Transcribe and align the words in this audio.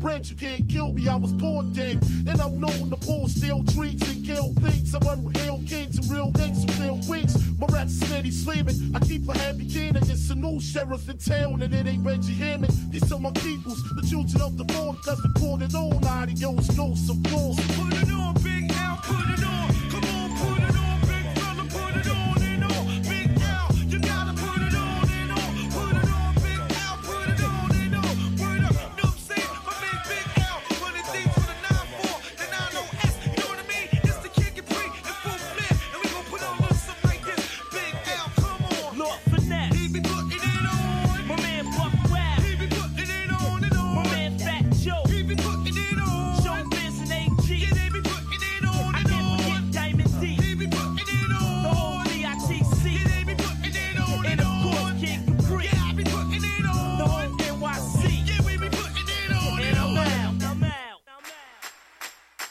rent. 0.00 0.30
You 0.30 0.36
can't 0.36 0.68
kill 0.68 0.92
me, 0.92 1.08
I 1.08 1.16
was 1.16 1.32
born 1.32 1.72
dead. 1.72 2.02
And 2.26 2.40
I'm 2.40 2.60
known 2.60 2.90
to 2.90 2.96
pull 2.96 3.28
steel 3.28 3.64
trees 3.64 4.00
and 4.08 4.24
kill 4.24 4.52
things. 4.54 4.94
I'm 4.94 5.06
unreal 5.06 5.62
kings 5.66 5.98
and 5.98 6.10
real 6.10 6.30
things 6.32 6.64
with 6.64 6.80
real 6.80 7.00
wings. 7.08 7.36
My 7.58 7.66
rap 7.70 7.88
steady 7.88 8.30
sleeping. 8.30 8.76
I 8.94 9.00
keep 9.00 9.28
a 9.28 9.36
happy 9.36 9.68
cannon. 9.68 10.02
It's 10.04 10.30
a 10.30 10.34
new 10.34 10.60
sheriff 10.60 11.08
in 11.08 11.18
town, 11.18 11.62
and 11.62 11.74
it 11.74 11.86
ain't 11.86 12.04
Reggie 12.04 12.34
Hammond. 12.34 12.72
These 12.90 13.12
are 13.12 13.18
my 13.18 13.32
peoples, 13.32 13.82
the 13.96 14.06
children 14.08 14.42
of 14.42 14.56
the 14.56 14.64
born, 14.64 14.96
cause 15.04 15.20
the 15.22 15.28
and 15.62 15.74
on. 15.74 16.04
Adios, 16.04 16.76
no, 16.76 16.94
some 16.94 17.22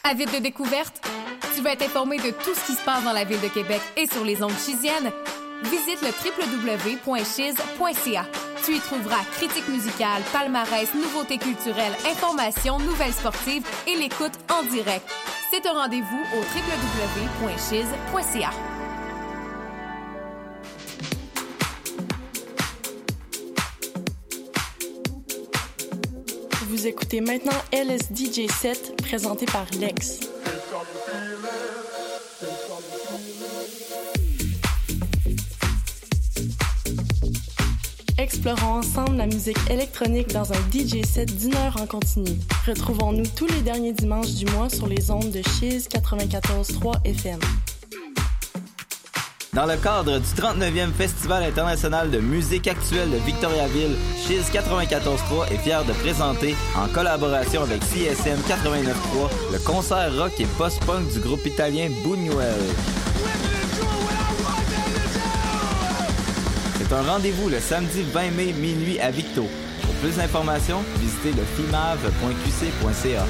Avide 0.09 0.31
de 0.31 0.39
découverte? 0.39 1.05
Tu 1.53 1.61
veux 1.61 1.67
être 1.67 1.81
informé 1.83 2.15
de 2.17 2.31
tout 2.31 2.53
ce 2.53 2.65
qui 2.65 2.73
se 2.75 2.83
passe 2.85 3.03
dans 3.03 3.11
la 3.11 3.25
ville 3.25 3.41
de 3.41 3.49
Québec 3.49 3.81
et 3.97 4.07
sur 4.07 4.23
les 4.23 4.41
ondes 4.41 4.57
chisiennes? 4.57 5.11
Visite 5.63 6.01
le 6.01 6.11
www.chiz.ca. 6.63 8.25
Tu 8.63 8.75
y 8.75 8.79
trouveras 8.79 9.25
critiques 9.33 9.67
musicales, 9.67 10.21
palmarès, 10.31 10.93
nouveautés 10.93 11.37
culturelles, 11.37 11.97
informations, 12.09 12.79
nouvelles 12.79 13.11
sportives 13.11 13.67
et 13.85 13.97
l'écoute 13.97 14.31
en 14.49 14.63
direct. 14.63 15.09
C'est 15.51 15.65
un 15.67 15.73
rendez-vous 15.73 16.23
au 16.33 16.39
www.chiz.ca. 17.49 18.51
Écoutez 26.87 27.19
maintenant 27.19 27.51
LSDJ 27.73 28.49
7 28.49 29.01
présenté 29.01 29.45
par 29.45 29.65
Lex. 29.77 30.21
Explorons 38.17 38.65
ensemble 38.65 39.17
la 39.17 39.25
musique 39.25 39.57
électronique 39.69 40.29
dans 40.29 40.53
un 40.53 40.59
DJ 40.71 41.05
set 41.05 41.35
d'une 41.37 41.55
heure 41.55 41.75
en 41.81 41.87
continu. 41.87 42.31
Retrouvons-nous 42.65 43.27
tous 43.35 43.47
les 43.47 43.61
derniers 43.63 43.91
dimanches 43.91 44.35
du 44.35 44.45
mois 44.45 44.69
sur 44.69 44.87
les 44.87 45.11
ondes 45.11 45.29
de 45.29 45.41
Chiz 45.41 45.89
94.3 45.89 47.03
FM. 47.03 47.39
Dans 49.57 49.65
le 49.65 49.75
cadre 49.75 50.19
du 50.19 50.27
39e 50.39 50.91
Festival 50.93 51.41
international 51.41 52.11
de 52.11 52.19
musique 52.19 52.67
actuelle 52.67 53.09
de 53.09 53.17
Victoriaville, 53.17 53.95
Chiz 54.15 54.51
94.3 54.53 55.51
est 55.51 55.57
fier 55.57 55.83
de 55.83 55.93
présenter, 55.93 56.55
en 56.75 56.87
collaboration 56.87 57.63
avec 57.63 57.81
CSM 57.81 58.37
89.3, 58.47 59.53
le 59.53 59.57
concert 59.65 60.15
rock 60.15 60.33
et 60.37 60.45
post-punk 60.59 61.11
du 61.11 61.19
groupe 61.21 61.43
italien 61.43 61.89
Buñuel. 62.03 62.53
C'est 66.77 66.93
un 66.93 67.01
rendez-vous 67.01 67.49
le 67.49 67.59
samedi 67.59 68.03
20 68.13 68.29
mai 68.35 68.53
minuit 68.53 68.99
à 68.99 69.09
Victo. 69.09 69.47
Pour 69.81 69.93
plus 69.95 70.17
d'informations, 70.17 70.83
visitez 70.99 71.31
le 71.31 71.43
fimav.qc.ca. 71.55 73.25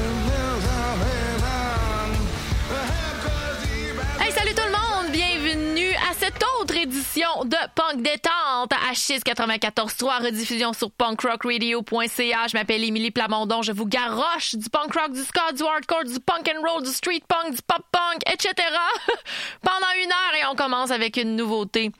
autre 6.61 6.75
édition 6.75 7.45
de 7.45 7.57
Punk 7.75 8.01
Détente 8.01 8.73
à 8.89 8.93
Chiz 8.93 9.19
94.3, 9.19 10.25
rediffusion 10.25 10.73
sur 10.73 10.91
punkrockradio.ca. 10.91 12.47
Je 12.47 12.57
m'appelle 12.57 12.83
Émilie 12.83 13.11
Plamondon, 13.11 13.61
je 13.61 13.71
vous 13.71 13.85
garoche 13.85 14.55
du 14.55 14.69
punk 14.69 14.93
rock, 14.93 15.11
du 15.11 15.23
ska, 15.23 15.51
du 15.53 15.63
hardcore, 15.63 16.03
du 16.03 16.19
punk 16.19 16.49
and 16.49 16.61
roll, 16.67 16.83
du 16.83 16.89
street 16.89 17.21
punk, 17.27 17.55
du 17.55 17.61
pop 17.61 17.83
punk, 17.91 18.21
etc. 18.31 18.53
pendant 19.61 20.03
une 20.03 20.09
heure 20.09 20.41
et 20.41 20.45
on 20.51 20.55
commence 20.55 20.91
avec 20.91 21.17
une 21.17 21.35
nouveauté 21.35 21.91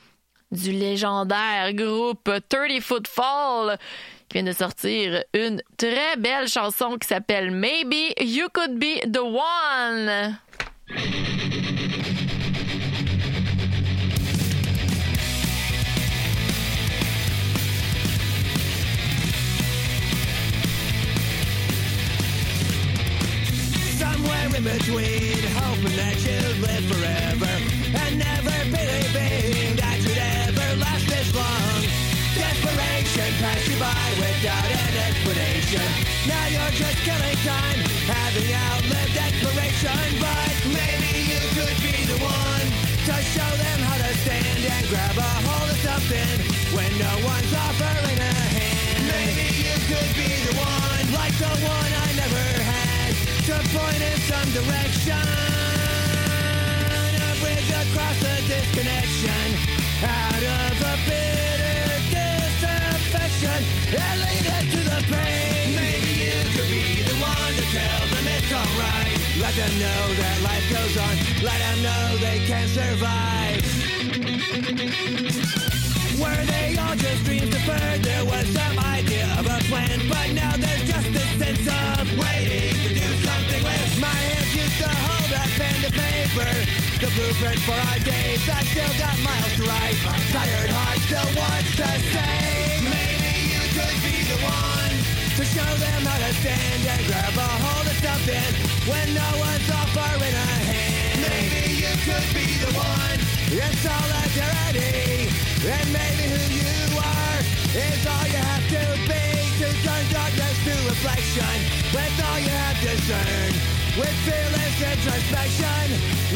du 0.50 0.72
légendaire 0.72 1.72
groupe 1.74 2.30
30 2.48 2.80
Foot 2.80 3.08
Fall 3.08 3.78
qui 4.28 4.38
vient 4.38 4.50
de 4.50 4.56
sortir 4.56 5.24
une 5.32 5.62
très 5.76 6.16
belle 6.16 6.48
chanson 6.48 6.96
qui 6.98 7.08
s'appelle 7.08 7.50
Maybe 7.50 8.12
You 8.20 8.48
Could 8.52 8.78
Be 8.78 9.10
the 9.10 9.20
One. 9.20 10.38
Somewhere 24.48 24.72
in 24.72 24.78
between, 24.78 25.44
hoping 25.60 25.96
that 25.96 26.16
you'd 26.24 26.56
live 26.64 26.84
forever 26.88 27.52
and 28.00 28.16
never 28.16 28.56
believing 28.72 29.76
that 29.76 30.00
you'd 30.00 30.16
ever 30.16 30.68
last 30.80 31.04
this 31.04 31.28
long. 31.36 31.84
Desperation 32.32 33.28
passed 33.44 33.68
you 33.68 33.76
by 33.76 34.08
without 34.16 34.64
an 34.72 34.94
explanation. 35.04 35.84
Now 36.24 36.46
you're 36.48 36.74
just 36.80 36.96
killing 37.04 37.38
time, 37.44 37.80
having 38.08 38.48
outlived 38.48 39.16
exploration. 39.20 40.00
But 40.16 40.54
maybe 40.72 41.28
you 41.28 41.42
could 41.52 41.78
be 41.84 42.08
the 42.08 42.16
one 42.24 42.68
to 43.04 43.14
show 43.36 43.52
them 43.52 43.78
how 43.84 44.00
to 44.00 44.12
stand 44.24 44.64
and 44.64 44.84
grab 44.88 45.18
a 45.18 45.30
hold 45.44 45.68
of 45.68 45.78
something 45.84 46.36
when 46.72 46.88
no 46.96 47.12
one's 47.20 47.52
offering 47.52 48.16
a 48.16 48.32
hand. 48.32 49.02
Maybe 49.12 49.44
you 49.60 49.76
could 49.92 50.12
be 50.16 50.30
the 50.40 50.54
one, 50.56 51.04
like 51.12 51.36
the 51.36 51.52
one 51.68 51.97
to 53.48 53.56
point 53.72 54.02
in 54.02 54.18
some 54.28 54.50
direction. 54.52 55.24
A 57.16 57.32
bridge 57.40 57.70
across 57.72 58.16
the 58.20 58.36
disconnection, 58.44 59.48
out 60.04 60.44
of 60.44 60.76
a 60.84 60.94
bitter 61.08 61.96
disaffection, 62.12 63.60
and 63.88 64.20
lead 64.20 64.46
us 64.52 64.64
to 64.74 64.80
the 64.92 65.00
pain. 65.08 65.72
Maybe 65.80 66.12
you 66.28 66.36
could 66.52 66.68
be 66.68 67.00
the 67.08 67.16
one 67.24 67.52
to 67.56 67.64
tell 67.72 68.04
them 68.12 68.26
it's 68.36 68.52
alright. 68.52 69.16
Let 69.40 69.54
them 69.56 69.72
know 69.80 70.02
that 70.20 70.36
life 70.44 70.68
goes 70.68 70.96
on. 71.00 71.16
Let 71.42 71.58
them 71.64 71.78
know 71.88 72.18
they 72.20 72.44
can 72.44 72.68
survive. 72.68 73.64
Were 76.18 76.44
they 76.50 76.74
all 76.74 76.96
just 76.96 77.22
dreams 77.24 77.48
deferred? 77.50 78.02
There 78.02 78.24
was 78.24 78.46
some 78.50 78.78
idea 78.78 79.26
of 79.38 79.46
a 79.46 79.58
plan, 79.70 80.02
but 80.10 80.34
now 80.34 80.50
there's 80.58 80.82
just 80.82 81.14
a 81.14 81.24
sense 81.38 81.62
of 81.62 82.10
waiting 82.18 82.74
to 82.74 82.90
do 82.90 83.08
something 83.22 83.62
with. 83.62 83.90
My 84.02 84.10
hands 84.10 84.50
used 84.50 84.78
to 84.82 84.90
hold 84.90 85.30
a 85.30 85.46
pen 85.54 85.78
to 85.86 85.90
paper, 85.94 86.50
the 86.98 87.08
blueprint 87.14 87.62
for 87.62 87.78
our 87.78 88.00
days. 88.02 88.42
I 88.50 88.66
still 88.66 88.94
got 88.98 89.14
miles 89.22 89.54
to 89.58 89.64
write. 89.70 89.94
Tired 90.34 90.70
heart 90.74 90.98
still 91.06 91.30
wants 91.38 91.70
to 91.78 91.86
say, 91.86 92.82
maybe 92.82 93.54
you 93.54 93.62
could 93.78 93.98
be 94.02 94.18
the 94.26 94.38
one 94.42 94.94
to 95.38 95.42
show 95.46 95.70
them 95.78 96.02
how 96.02 96.18
to 96.18 96.32
stand 96.42 96.82
and 96.82 97.02
grab 97.06 97.30
a 97.30 97.48
hold 97.62 97.86
of 97.86 97.98
something 98.02 98.50
when 98.90 99.06
no 99.14 99.30
one's 99.38 99.70
offering 99.70 100.34
a 100.34 100.50
hand. 100.66 101.14
Maybe 101.22 101.78
you 101.78 101.94
could 102.02 102.26
be 102.34 102.58
the 102.58 102.74
one 102.74 103.22
in 103.54 103.70
solidarity, 103.86 105.30
and 105.66 105.92
maybe 105.92 106.24
who 106.30 106.42
you 106.54 106.98
are 106.98 107.38
is 107.74 108.06
all 108.06 108.26
you 108.30 108.38
have 108.38 108.66
to 108.70 108.82
be 109.10 109.24
to 109.58 109.68
turn 109.82 110.04
darkness 110.14 110.56
to 110.62 110.74
reflection. 110.86 111.56
With 111.90 112.14
all 112.22 112.38
you 112.38 112.54
have 112.54 112.78
discerned, 112.78 113.56
with 113.98 114.14
fearless 114.22 114.76
introspection, 114.78 115.82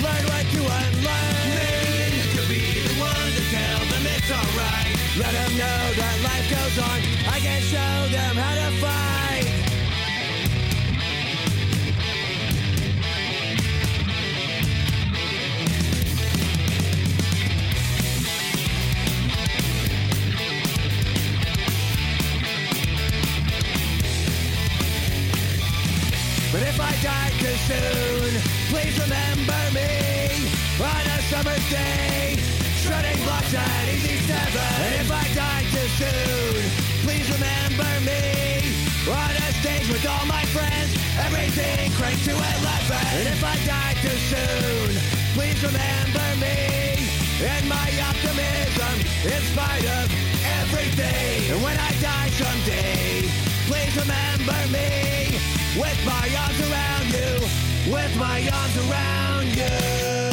learn 0.02 0.22
what 0.26 0.44
to 0.50 0.62
unlearn. 0.66 1.34
Maybe 1.54 2.18
you 2.18 2.26
could 2.34 2.48
be 2.48 2.82
the 2.82 2.94
one 2.98 3.30
to 3.38 3.42
tell 3.54 3.80
them 3.94 4.04
it's 4.10 4.30
alright. 4.30 4.90
Let 5.14 5.32
them 5.32 5.52
know 5.54 5.82
that 6.02 6.14
life 6.26 6.48
goes 6.50 6.76
on. 6.82 6.98
I 7.30 7.38
can 7.38 7.60
show 7.62 7.94
them 8.10 8.34
how 8.36 8.54
to 8.58 8.76
fight. 8.80 9.11
But 26.52 26.62
if 26.68 26.78
I 26.78 26.92
die 27.00 27.32
too 27.40 27.56
soon, 27.64 28.28
please 28.68 28.92
remember 29.00 29.62
me 29.72 29.88
on 30.76 31.00
a 31.00 31.18
summer's 31.32 31.64
day, 31.70 32.36
shredding 32.76 33.24
blocks 33.24 33.54
at 33.54 33.88
Easy 33.88 34.20
Seven. 34.28 34.60
And 34.84 34.94
if 35.00 35.10
I 35.10 35.24
die 35.32 35.64
too 35.72 35.88
soon, 35.96 36.60
please 37.08 37.24
remember 37.32 37.88
me 38.04 38.68
on 39.08 39.32
a 39.32 39.48
stage 39.64 39.88
with 39.88 40.04
all 40.04 40.26
my 40.26 40.44
friends, 40.52 40.92
everything 41.24 41.90
cranked 41.92 42.24
to 42.26 42.32
11. 42.32 43.00
And 43.16 43.28
if 43.32 43.42
I 43.42 43.56
die 43.64 43.96
too 44.04 44.18
soon, 44.28 44.92
please 45.32 45.56
remember 45.64 46.28
me 46.36 47.08
and 47.48 47.64
my 47.66 47.88
optimism 48.12 48.94
in 49.24 49.40
spite 49.56 49.88
of 49.88 50.04
everything. 50.60 51.48
And 51.50 51.62
when 51.64 51.78
I 51.80 51.90
die 52.04 52.28
someday, 52.36 53.51
please 53.72 53.96
remember 53.96 54.60
me 54.68 55.40
with 55.80 55.98
my 56.04 56.28
arms 56.44 56.60
around 56.60 57.06
you, 57.10 57.90
with 57.90 58.14
my 58.16 58.46
arms 58.52 58.76
around 58.76 59.56
you. 59.56 60.31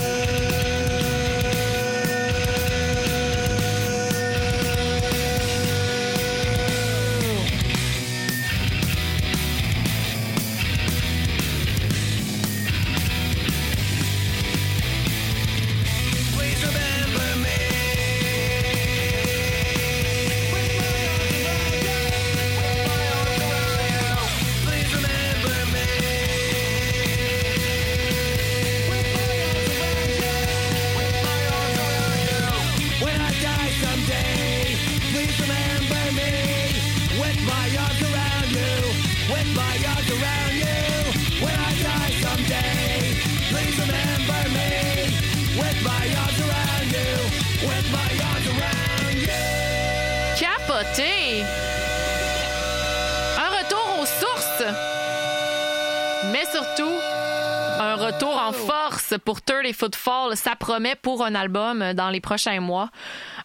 Footfall. 59.79 60.35
Ça 60.35 60.55
promet 60.55 60.95
pour 60.95 61.23
un 61.23 61.33
album 61.35 61.93
dans 61.93 62.09
les 62.09 62.19
prochains 62.19 62.59
mois. 62.59 62.89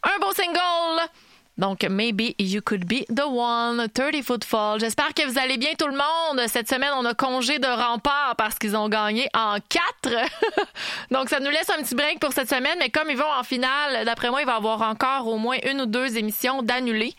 Un 0.02 0.19
beau 0.20 0.32
single! 0.32 1.08
Donc, 1.56 1.84
Maybe 1.84 2.34
You 2.40 2.60
Could 2.62 2.84
Be 2.84 3.04
the 3.14 3.24
One, 3.26 3.86
30 3.88 4.22
Footfall. 4.24 4.80
J'espère 4.80 5.14
que 5.14 5.24
vous 5.24 5.38
allez 5.38 5.56
bien 5.56 5.70
tout 5.78 5.86
le 5.86 5.92
monde. 5.92 6.48
Cette 6.48 6.68
semaine, 6.68 6.90
on 6.96 7.04
a 7.04 7.14
congé 7.14 7.60
de 7.60 7.66
rempart 7.66 8.34
parce 8.36 8.58
qu'ils 8.58 8.76
ont 8.76 8.88
gagné 8.88 9.28
en 9.34 9.58
quatre. 9.68 10.16
Donc, 11.12 11.28
ça 11.28 11.38
nous 11.38 11.50
laisse 11.50 11.70
un 11.70 11.80
petit 11.80 11.94
break 11.94 12.18
pour 12.18 12.32
cette 12.32 12.48
semaine. 12.48 12.76
Mais 12.80 12.90
comme 12.90 13.08
ils 13.08 13.16
vont 13.16 13.32
en 13.38 13.44
finale, 13.44 14.04
d'après 14.04 14.30
moi, 14.30 14.40
il 14.40 14.46
va 14.46 14.54
y 14.54 14.56
avoir 14.56 14.82
encore 14.82 15.28
au 15.28 15.38
moins 15.38 15.56
une 15.64 15.82
ou 15.82 15.86
deux 15.86 16.16
émissions 16.16 16.62
d'annulées. 16.62 17.14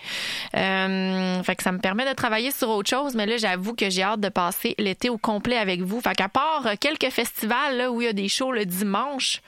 Euh, 0.58 1.42
fait 1.44 1.56
que 1.56 1.64
ça 1.64 1.72
me 1.72 1.80
permet 1.80 2.06
de 2.06 2.14
travailler 2.14 2.52
sur 2.52 2.70
autre 2.70 2.90
chose. 2.90 3.16
Mais 3.16 3.26
là, 3.26 3.38
j'avoue 3.38 3.74
que 3.74 3.90
j'ai 3.90 4.04
hâte 4.04 4.20
de 4.20 4.30
passer 4.30 4.76
l'été 4.78 5.10
au 5.10 5.18
complet 5.18 5.58
avec 5.58 5.82
vous. 5.82 6.02
Fait 6.02 6.14
qu'à 6.14 6.28
part 6.28 6.68
quelques 6.82 7.10
festivals 7.10 7.78
là, 7.78 7.90
où 7.90 8.02
il 8.02 8.06
y 8.06 8.10
a 8.10 8.14
des 8.14 8.28
shows 8.28 8.52
le 8.52 8.66
dimanche, 8.66 9.42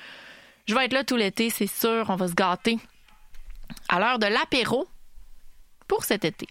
je 0.66 0.74
vais 0.74 0.86
être 0.86 0.94
là 0.94 1.04
tout 1.04 1.18
l'été, 1.18 1.50
c'est 1.50 1.68
sûr. 1.68 2.06
On 2.08 2.16
va 2.16 2.30
se 2.30 2.34
gâter 2.34 2.80
à 3.90 4.00
l'heure 4.00 4.20
de 4.20 4.28
l'apéro 4.28 4.88
pour 5.88 6.04
cet 6.04 6.26
été. 6.26 6.48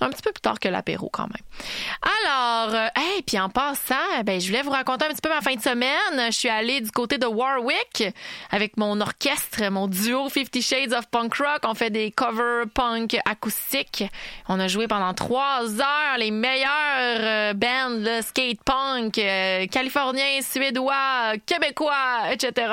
Un 0.00 0.08
petit 0.08 0.22
peu 0.22 0.32
plus 0.32 0.40
tard 0.40 0.58
que 0.58 0.68
l'apéro 0.68 1.10
quand 1.12 1.26
même. 1.26 1.42
Alors, 2.24 2.74
euh, 2.74 2.88
hey, 2.96 3.22
puis 3.22 3.38
en 3.38 3.50
passant, 3.50 4.22
ben 4.24 4.40
je 4.40 4.46
voulais 4.46 4.62
vous 4.62 4.70
raconter 4.70 5.04
un 5.04 5.08
petit 5.08 5.20
peu 5.20 5.28
ma 5.28 5.42
fin 5.42 5.54
de 5.54 5.60
semaine. 5.60 6.26
Je 6.26 6.30
suis 6.30 6.48
allée 6.48 6.80
du 6.80 6.90
côté 6.90 7.18
de 7.18 7.26
Warwick 7.26 8.04
avec 8.50 8.76
mon 8.76 9.00
orchestre, 9.00 9.68
mon 9.70 9.88
duo 9.88 10.28
Fifty 10.30 10.62
Shades 10.62 10.92
of 10.92 11.08
Punk 11.10 11.34
Rock. 11.34 11.60
On 11.64 11.74
fait 11.74 11.90
des 11.90 12.12
covers 12.12 12.66
punk 12.72 13.18
acoustiques. 13.26 14.04
On 14.48 14.58
a 14.60 14.68
joué 14.68 14.86
pendant 14.86 15.12
trois 15.12 15.80
heures 15.80 16.16
les 16.18 16.30
meilleurs 16.30 16.68
euh, 16.68 17.52
bands, 17.52 17.98
là, 17.98 18.22
skate 18.22 18.62
punk, 18.64 19.18
euh, 19.18 19.66
suédois, 20.42 21.34
québécois, 21.44 22.32
etc. 22.32 22.72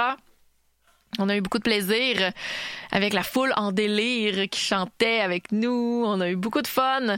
On 1.19 1.29
a 1.29 1.35
eu 1.35 1.41
beaucoup 1.41 1.57
de 1.57 1.63
plaisir 1.63 2.31
avec 2.91 3.13
la 3.13 3.23
foule 3.23 3.53
en 3.55 3.71
délire 3.71 4.49
qui 4.49 4.59
chantait 4.59 5.19
avec 5.19 5.51
nous. 5.51 6.03
On 6.05 6.21
a 6.21 6.29
eu 6.29 6.35
beaucoup 6.35 6.61
de 6.61 6.67
fun. 6.67 7.17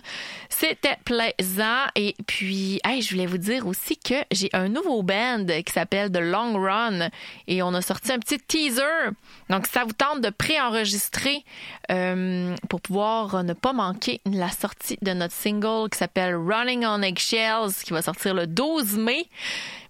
C'était 0.49 0.97
plaisant. 1.05 1.85
Et 1.95 2.15
puis, 2.27 2.79
je 2.85 3.09
voulais 3.11 3.25
vous 3.25 3.37
dire 3.37 3.67
aussi 3.67 3.97
que 3.97 4.15
j'ai 4.31 4.49
un 4.53 4.69
nouveau 4.69 5.03
band 5.03 5.45
qui 5.65 5.73
s'appelle 5.73 6.11
The 6.11 6.19
Long 6.19 6.53
Run 6.53 7.09
et 7.47 7.61
on 7.63 7.73
a 7.73 7.81
sorti 7.81 8.11
un 8.11 8.19
petit 8.19 8.39
teaser. 8.39 9.11
Donc, 9.49 9.67
ça 9.67 9.83
vous 9.83 9.93
tente 9.93 10.21
de 10.21 10.29
préenregistrer 10.29 11.43
euh, 11.91 12.55
pour 12.69 12.81
pouvoir 12.81 13.43
ne 13.43 13.53
pas 13.53 13.73
manquer 13.73 14.21
la 14.25 14.49
sortie 14.49 14.97
de 15.01 15.11
notre 15.13 15.33
single 15.33 15.89
qui 15.89 15.97
s'appelle 15.97 16.35
Running 16.35 16.85
on 16.85 17.01
Eggshells 17.01 17.73
qui 17.83 17.93
va 17.93 18.01
sortir 18.01 18.33
le 18.33 18.47
12 18.47 18.97
mai. 18.97 19.27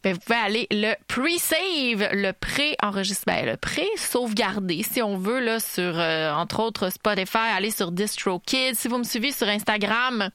Ben, 0.02 0.14
vous 0.14 0.20
pouvez 0.20 0.40
aller 0.40 0.68
le 0.72 0.94
pre-save, 1.08 2.10
le 2.14 2.32
pré-enregistrement, 2.32 3.36
ben, 3.36 3.46
le 3.46 3.58
pré-sauvegarder, 3.58 4.82
si 4.84 5.02
on 5.02 5.18
veut, 5.18 5.42
là, 5.42 5.60
sur, 5.74 6.00
euh, 6.00 6.32
entre 6.34 6.60
autres, 6.62 6.90
Spotify, 6.90 7.38
aller 7.56 7.72
sur 7.72 7.92
DistroKid. 7.92 8.76
Si 8.76 8.88
vous 8.88 8.98
me 8.98 9.04
suivez 9.04 9.32
sur 9.32 9.48
Instagram, 9.48 10.30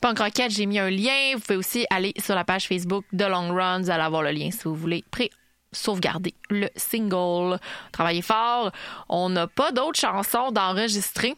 Punk 0.00 0.18
Rocket, 0.18 0.50
j'ai 0.50 0.66
mis 0.66 0.78
un 0.78 0.90
lien. 0.90 1.34
Vous 1.34 1.40
pouvez 1.40 1.56
aussi 1.56 1.86
aller 1.90 2.12
sur 2.18 2.34
la 2.34 2.44
page 2.44 2.68
Facebook 2.68 3.04
de 3.12 3.24
Long 3.24 3.52
Run. 3.54 3.82
Vous 3.82 3.90
allez 3.90 4.02
avoir 4.02 4.22
le 4.22 4.30
lien 4.30 4.50
si 4.50 4.64
vous 4.64 4.74
voulez 4.74 5.04
pré 5.10 5.30
sauvegarder 5.72 6.34
le 6.48 6.68
single. 6.76 7.58
Travaillez 7.92 8.22
fort. 8.22 8.72
On 9.08 9.28
n'a 9.28 9.46
pas 9.46 9.72
d'autres 9.72 10.00
chansons 10.00 10.50
d'enregistrer. 10.50 11.36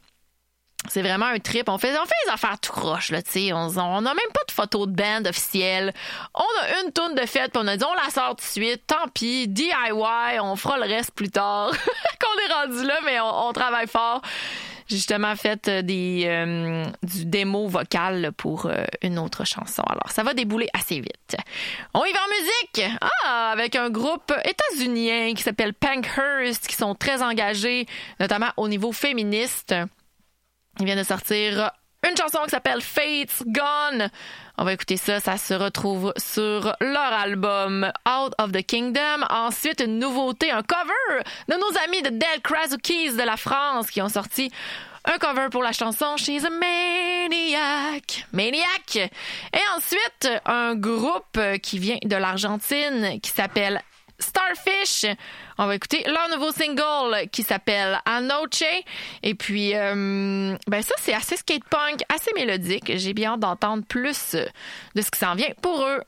C'est 0.88 1.02
vraiment 1.02 1.26
un 1.26 1.38
trip. 1.38 1.68
On 1.68 1.78
fait, 1.78 1.96
on 1.96 2.04
fait 2.04 2.14
les 2.26 2.32
affaires 2.32 2.58
tout 2.60 2.72
là, 3.10 3.22
tu 3.22 3.30
sais. 3.30 3.52
On, 3.52 3.68
on 3.76 3.98
a 3.98 4.00
même 4.00 4.32
pas 4.34 4.44
de 4.46 4.52
photo 4.52 4.86
de 4.86 4.92
band 4.92 5.24
officielle. 5.26 5.92
On 6.34 6.40
a 6.40 6.82
une 6.84 6.92
tourne 6.92 7.14
de 7.14 7.24
fête, 7.26 7.52
puis 7.52 7.62
on 7.62 7.68
a 7.68 7.76
dit, 7.76 7.84
on 7.84 7.94
la 7.94 8.10
sort 8.10 8.30
tout 8.30 8.44
de 8.44 8.50
suite. 8.50 8.82
Tant 8.86 9.08
pis, 9.14 9.46
DIY, 9.48 9.72
on 10.40 10.56
fera 10.56 10.78
le 10.78 10.84
reste 10.84 11.12
plus 11.12 11.30
tard. 11.30 11.70
Qu'on 12.20 12.50
est 12.50 12.52
rendu 12.52 12.86
là, 12.86 12.98
mais 13.04 13.20
on, 13.20 13.48
on 13.48 13.52
travaille 13.52 13.86
fort. 13.86 14.22
J'ai 14.88 14.96
justement 14.96 15.34
fait 15.36 15.68
euh, 15.68 15.82
des, 15.82 16.24
euh, 16.26 16.84
du 17.02 17.24
démo 17.24 17.66
vocal 17.66 18.32
pour 18.36 18.66
euh, 18.66 18.84
une 19.02 19.18
autre 19.18 19.46
chanson. 19.46 19.82
Alors, 19.88 20.10
ça 20.10 20.22
va 20.22 20.34
débouler 20.34 20.68
assez 20.74 20.96
vite. 20.96 21.36
On 21.94 22.04
y 22.04 22.12
va 22.12 22.18
en 22.18 22.28
musique! 22.28 22.98
Ah, 23.24 23.50
avec 23.52 23.76
un 23.76 23.90
groupe 23.90 24.32
états-unien 24.44 25.34
qui 25.34 25.42
s'appelle 25.42 25.72
Pankhurst, 25.74 26.66
qui 26.66 26.76
sont 26.76 26.94
très 26.94 27.22
engagés, 27.22 27.86
notamment 28.20 28.50
au 28.56 28.68
niveau 28.68 28.92
féministe. 28.92 29.74
Ils 30.78 30.86
viennent 30.86 30.98
de 30.98 31.04
sortir 31.04 31.70
une 32.08 32.16
chanson 32.16 32.40
qui 32.44 32.50
s'appelle 32.50 32.80
Fate's 32.80 33.42
Gone. 33.46 34.08
On 34.58 34.64
va 34.64 34.72
écouter 34.72 34.96
ça. 34.96 35.20
Ça 35.20 35.36
se 35.36 35.54
retrouve 35.54 36.12
sur 36.16 36.74
leur 36.80 37.12
album 37.12 37.90
Out 38.08 38.34
of 38.38 38.50
the 38.52 38.66
Kingdom. 38.66 39.24
Ensuite, 39.30 39.80
une 39.80 39.98
nouveauté, 39.98 40.50
un 40.50 40.62
cover 40.62 41.22
de 41.48 41.54
nos 41.54 41.78
amis 41.86 42.02
de 42.02 42.08
Dead 42.08 42.42
Krasukis 42.42 43.12
de 43.12 43.22
la 43.22 43.36
France 43.36 43.90
qui 43.90 44.02
ont 44.02 44.08
sorti 44.08 44.50
un 45.04 45.18
cover 45.18 45.48
pour 45.50 45.62
la 45.62 45.72
chanson 45.72 46.16
She's 46.16 46.44
a 46.44 46.50
Maniac. 46.50 48.26
Maniac. 48.32 48.96
Et 48.96 49.60
ensuite, 49.76 50.28
un 50.44 50.74
groupe 50.74 51.38
qui 51.62 51.78
vient 51.78 51.98
de 52.02 52.16
l'Argentine 52.16 53.20
qui 53.20 53.30
s'appelle 53.30 53.80
Starfish. 54.22 55.06
On 55.58 55.66
va 55.66 55.74
écouter 55.74 56.04
leur 56.06 56.28
nouveau 56.30 56.50
single 56.50 57.28
qui 57.30 57.42
s'appelle 57.42 58.00
Anoche. 58.04 58.64
Et 59.22 59.34
puis, 59.34 59.74
euh, 59.74 60.56
ben 60.66 60.82
ça, 60.82 60.94
c'est 60.98 61.14
assez 61.14 61.36
skate 61.36 61.64
punk, 61.68 62.00
assez 62.08 62.32
mélodique. 62.34 62.92
J'ai 62.96 63.12
bien 63.12 63.32
hâte 63.32 63.40
d'entendre 63.40 63.84
plus 63.86 64.34
de 64.94 65.02
ce 65.02 65.10
qui 65.10 65.18
s'en 65.18 65.34
vient 65.34 65.52
pour 65.60 65.84
eux. 65.84 66.02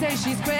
Say 0.00 0.16
she's 0.16 0.40
crazy. 0.40 0.59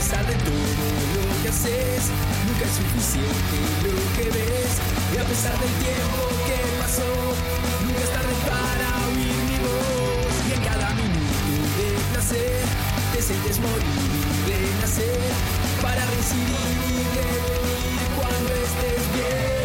Pesar 0.00 0.26
de 0.26 0.32
todo 0.32 0.70
lo 1.14 1.42
que 1.42 1.48
haces, 1.50 2.08
nunca 2.46 2.64
es 2.64 2.74
suficiente 2.80 3.56
lo 3.84 4.00
que 4.16 4.30
ves. 4.30 4.72
Y 5.12 5.18
a 5.18 5.24
pesar 5.24 5.52
del 5.60 5.74
tiempo 5.84 6.20
que 6.48 6.56
pasó, 6.80 7.12
nunca 7.84 8.00
es 8.00 8.12
tarde 8.16 8.34
para 8.48 8.88
oír 9.08 9.36
mi 9.50 9.58
voz. 9.60 10.34
Y 10.48 10.52
en 10.56 10.62
cada 10.64 10.88
minuto 10.96 11.52
de 11.76 11.88
placer, 12.12 12.64
te 13.12 13.20
sientes 13.20 13.58
morir 13.60 14.08
y 14.24 14.52
renacer. 14.52 15.20
Para 15.82 16.02
recibir 16.16 16.76
y 16.88 17.00
revenir 17.16 18.00
cuando 18.16 18.50
estés 18.66 19.04
bien. 19.16 19.60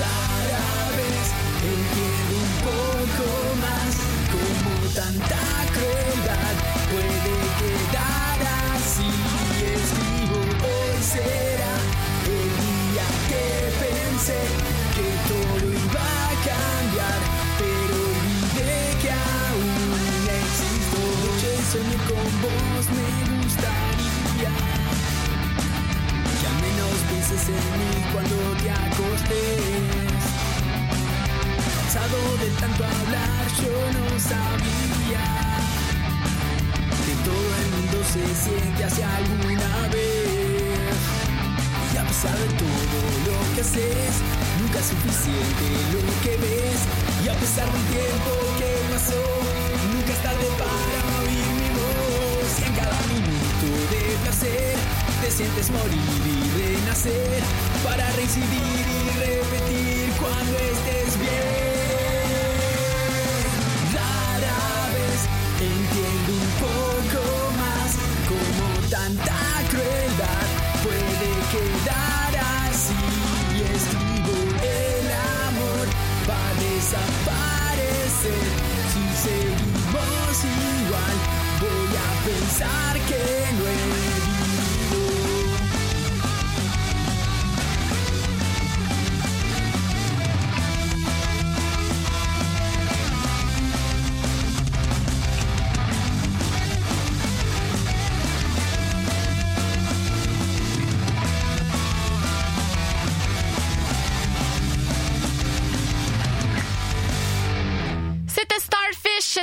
Rara 0.00 0.68
vez 1.00 1.26
entiendo 1.72 2.34
un 2.44 2.52
poco 2.68 3.24
más 3.64 3.92
como 4.32 4.70
tanta 5.00 5.51
será 11.12 11.74
el 12.24 12.50
día 12.64 13.06
que 13.28 13.44
pensé 13.84 14.40
que 14.96 15.08
todo 15.28 15.66
iba 15.68 16.08
a 16.28 16.34
cambiar, 16.48 17.20
pero 17.60 17.96
olvidé 18.20 18.84
que 19.02 19.10
aún 19.12 20.24
existo. 20.40 20.98
Noche 21.22 21.50
soñé 21.70 21.98
con 22.08 22.28
vos, 22.42 22.84
me 22.96 23.08
gustaría 23.36 24.54
al 26.50 26.56
menos 26.64 26.94
pienses 27.08 27.44
en 27.48 27.64
mí 27.78 27.92
cuando 28.12 28.36
te 28.62 28.70
acostes. 28.70 30.22
Cansado 31.76 32.20
de 32.42 32.48
tanto 32.60 32.82
hablar, 32.84 33.44
yo 33.60 33.76
no 33.96 34.06
sabía 34.18 35.26
que 37.04 37.14
todo 37.26 37.48
el 37.60 37.68
mundo 37.74 37.98
se 38.12 38.24
siente 38.44 38.84
hacia 38.84 39.16
alguna 39.16 39.88
vez. 39.92 40.31
Pesar 42.12 42.36
de 42.36 42.46
todo 42.60 42.98
lo 43.24 43.54
que 43.54 43.62
haces, 43.62 44.14
nunca 44.60 44.80
es 44.80 44.84
suficiente 44.84 45.64
lo 45.94 46.00
que 46.22 46.36
ves. 46.36 46.80
Y 47.24 47.28
a 47.30 47.34
pesar 47.40 47.64
del 47.72 47.84
tiempo 47.88 48.30
que 48.58 48.68
pasó, 48.92 49.24
nunca 49.94 50.12
es 50.12 50.22
tarde 50.22 50.46
para 50.60 51.00
oír 51.24 51.46
mi 51.56 51.70
voz. 51.72 52.52
Y 52.60 52.64
en 52.68 52.74
cada 52.74 53.00
minuto 53.08 53.66
de 53.92 54.02
placer, 54.24 54.76
te 55.22 55.30
sientes 55.30 55.70
morir 55.70 56.20
y 56.26 56.74
renacer. 56.76 57.42
Para 57.82 58.04
recibir 58.12 58.84
y 58.92 59.18
repetir 59.18 59.91
quedar 71.52 72.32
así. 72.66 72.94
Y 73.54 73.62
escribo 73.76 74.34
el 74.62 75.08
amor 75.46 75.86
va 76.28 76.40
a 76.48 76.54
desaparecer 76.64 78.44
si 78.92 79.02
seguimos 79.24 80.36
igual. 80.44 81.16
Voy 81.60 81.92
a 81.96 82.10
pensar 82.26 82.94
que 83.08 83.22
no 83.56 83.64
he 83.68 84.21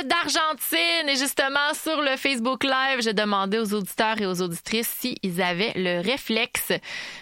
D'Argentine 0.04 1.08
et 1.08 1.16
justement 1.16 1.74
sur 1.74 2.00
le 2.00 2.16
Facebook 2.16 2.64
Live, 2.64 3.00
j'ai 3.00 3.12
demandé 3.12 3.58
aux 3.58 3.74
auditeurs 3.74 4.18
et 4.18 4.24
aux 4.24 4.40
auditrices 4.40 4.88
s'ils 4.88 5.42
avaient 5.42 5.72
le 5.76 6.00
réflexe 6.00 6.72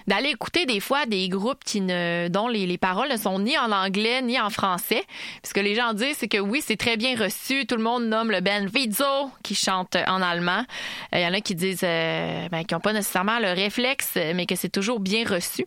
d'aller 0.07 0.29
écouter 0.29 0.65
des 0.65 0.79
fois 0.79 1.05
des 1.07 1.29
groupes 1.29 1.65
qui 1.65 1.81
ne, 1.81 2.29
dont 2.29 2.47
les, 2.47 2.67
les 2.67 2.79
paroles 2.79 3.09
ne 3.11 3.17
sont 3.17 3.41
ni 3.41 3.59
en 3.59 3.73
anglais 3.73 4.23
ni 4.23 4.41
en 4.41 4.51
français. 4.51 5.03
Ce 5.43 5.53
que 5.53 5.61
les 5.61 5.75
gens 5.75 5.93
disent, 5.93 6.19
c'est 6.19 6.29
que 6.29 6.39
oui, 6.39 6.63
c'est 6.65 6.77
très 6.77 6.97
bien 6.97 7.17
reçu. 7.17 7.67
Tout 7.67 7.77
le 7.77 7.83
monde 7.83 8.05
nomme 8.05 8.31
le 8.31 8.41
band 8.41 8.67
Vizzo 8.73 9.31
qui 9.43 9.57
chante 9.57 9.97
en 10.07 10.23
allemand. 10.23 10.65
Il 11.13 11.21
y 11.21 11.27
en 11.27 11.35
a 11.35 11.41
qui 11.41 11.57
disent 11.57 11.81
euh, 11.83 12.49
ben, 12.49 12.65
qu'ils 12.65 12.77
n'ont 12.77 12.81
pas 12.81 12.93
nécessairement 12.93 13.41
le 13.41 13.53
réflexe, 13.55 14.13
mais 14.15 14.47
que 14.47 14.55
c'est 14.55 14.69
toujours 14.69 15.01
bien 15.01 15.25
reçu. 15.27 15.65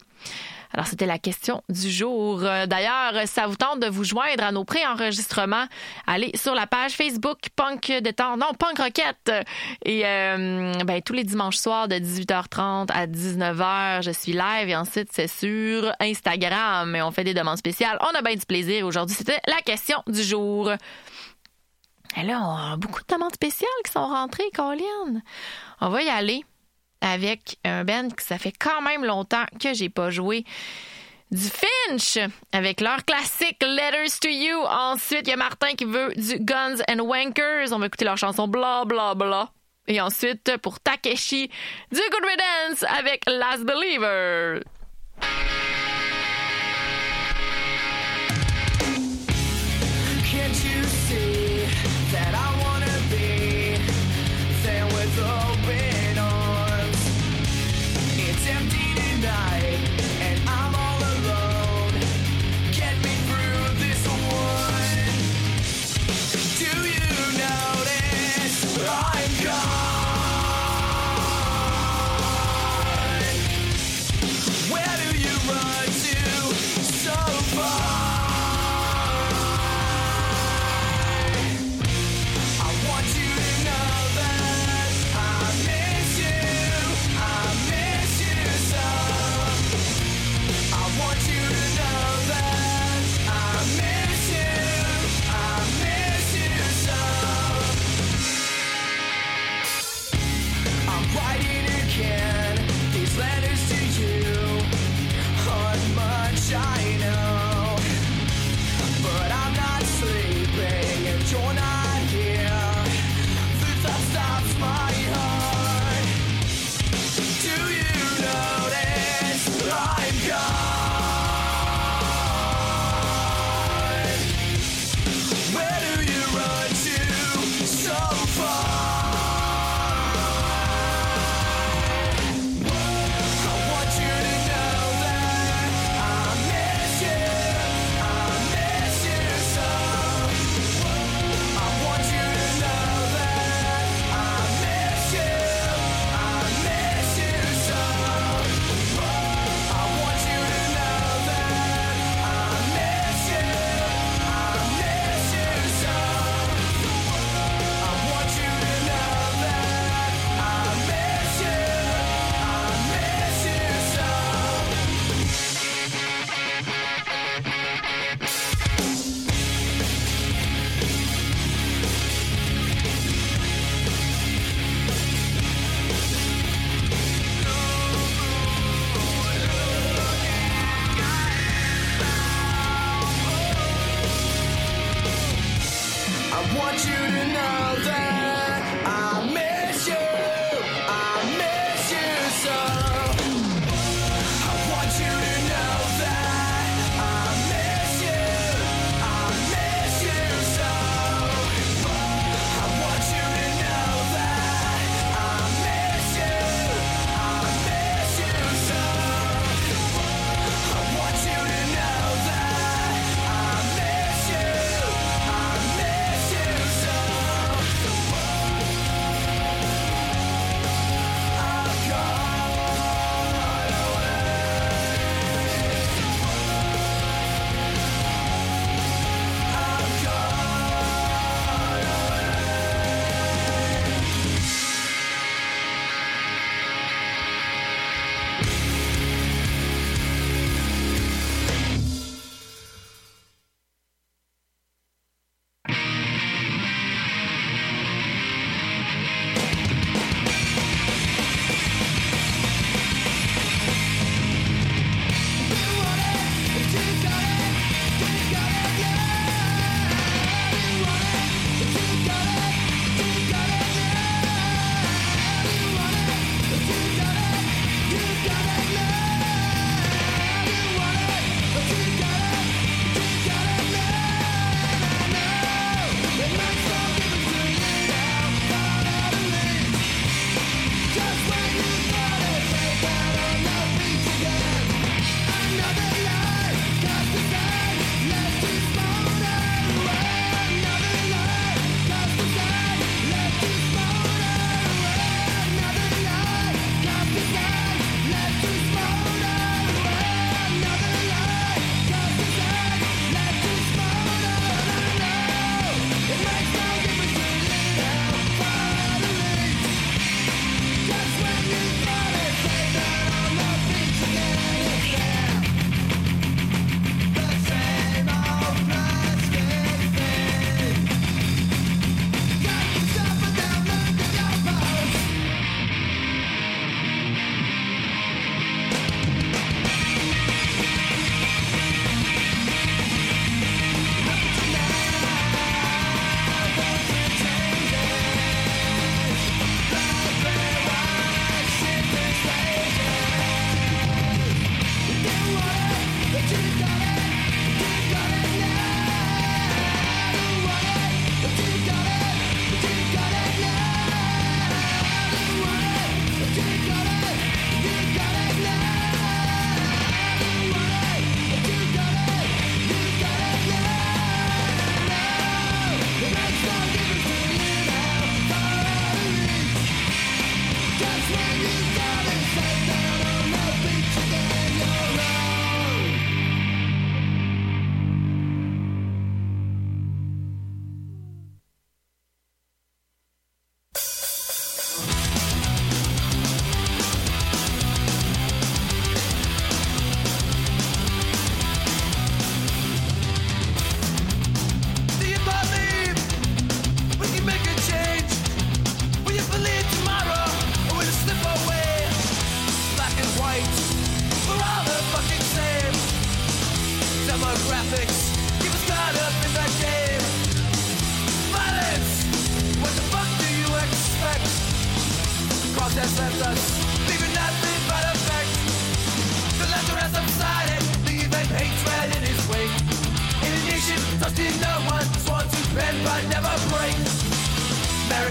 Alors, 0.74 0.88
c'était 0.88 1.06
la 1.06 1.20
question 1.20 1.64
du 1.70 1.90
jour. 1.90 2.42
Euh, 2.44 2.66
D'ailleurs, 2.66 3.28
ça 3.28 3.48
vous 3.48 3.56
tente 3.56 3.80
de 3.80 3.88
vous 3.88 4.04
joindre 4.04 4.44
à 4.44 4.52
nos 4.52 4.64
préenregistrements? 4.64 5.66
Allez 6.08 6.32
sur 6.36 6.56
la 6.56 6.68
page 6.68 6.94
Facebook 6.94 7.40
Punk 7.56 7.88
de 7.88 8.12
temps, 8.12 8.38
non, 8.38 8.54
Punk 8.58 8.80
Rocket. 8.80 9.32
Et 9.84 10.06
euh, 10.06 10.74
ben, 10.86 11.02
tous 11.02 11.14
les 11.14 11.24
dimanches 11.24 11.58
soirs 11.58 11.88
de 11.88 11.96
18h30 11.96 12.92
à 12.92 13.08
19h, 13.08 14.04
je 14.04 14.12
suis 14.12 14.34
live 14.34 14.70
et 14.70 14.76
ensuite 14.76 15.10
c'est 15.12 15.28
sur 15.28 15.92
Instagram. 16.00 16.96
Et 16.96 17.02
on 17.02 17.12
fait 17.12 17.24
des 17.24 17.34
demandes 17.34 17.58
spéciales. 17.58 17.98
On 18.02 18.18
a 18.18 18.22
bien 18.22 18.36
du 18.36 18.46
plaisir. 18.46 18.86
Aujourd'hui, 18.86 19.16
c'était 19.16 19.40
la 19.48 19.62
question 19.62 20.02
du 20.08 20.24
jour. 20.24 20.72
Et 22.18 22.24
là, 22.24 22.42
on 22.42 22.74
a 22.74 22.78
beaucoup 22.78 23.02
de 23.02 23.14
demandes 23.14 23.34
spéciales 23.34 23.70
qui 23.86 23.92
sont 23.92 24.06
rentrées, 24.06 24.50
Colin. 24.54 25.22
On 25.80 25.90
va 25.90 26.02
y 26.02 26.10
aller 26.10 26.44
avec 27.02 27.58
un 27.64 27.84
band 27.84 28.10
que 28.10 28.24
ça 28.24 28.38
fait 28.38 28.54
quand 28.54 28.82
même 28.82 29.04
longtemps 29.04 29.46
que 29.60 29.74
j'ai 29.74 29.90
pas 29.90 30.10
joué. 30.10 30.46
Du 31.32 31.48
Finch 31.48 32.20
avec 32.52 32.82
leur 32.82 33.06
classique 33.06 33.62
Letters 33.62 34.20
to 34.20 34.28
You. 34.28 34.58
Ensuite, 34.66 35.28
il 35.28 35.30
y 35.30 35.34
a 35.34 35.38
Martin 35.38 35.74
qui 35.76 35.86
veut 35.86 36.14
du 36.16 36.40
Guns 36.40 36.78
and 36.90 37.00
Wankers. 37.00 37.72
On 37.72 37.80
va 37.80 37.86
écouter 37.86 38.06
leur 38.06 38.18
chanson 38.18 38.48
Bla 38.48 38.84
Bla 38.86 39.16
Bla. 39.16 39.50
Et 39.88 40.00
ensuite, 40.02 40.58
pour 40.58 40.80
Takeshi, 40.80 41.50
du 41.92 42.00
Good 42.00 42.26
Riddance 42.26 42.84
avec 42.84 43.24
Last 43.28 43.64
Believer. 43.64 44.62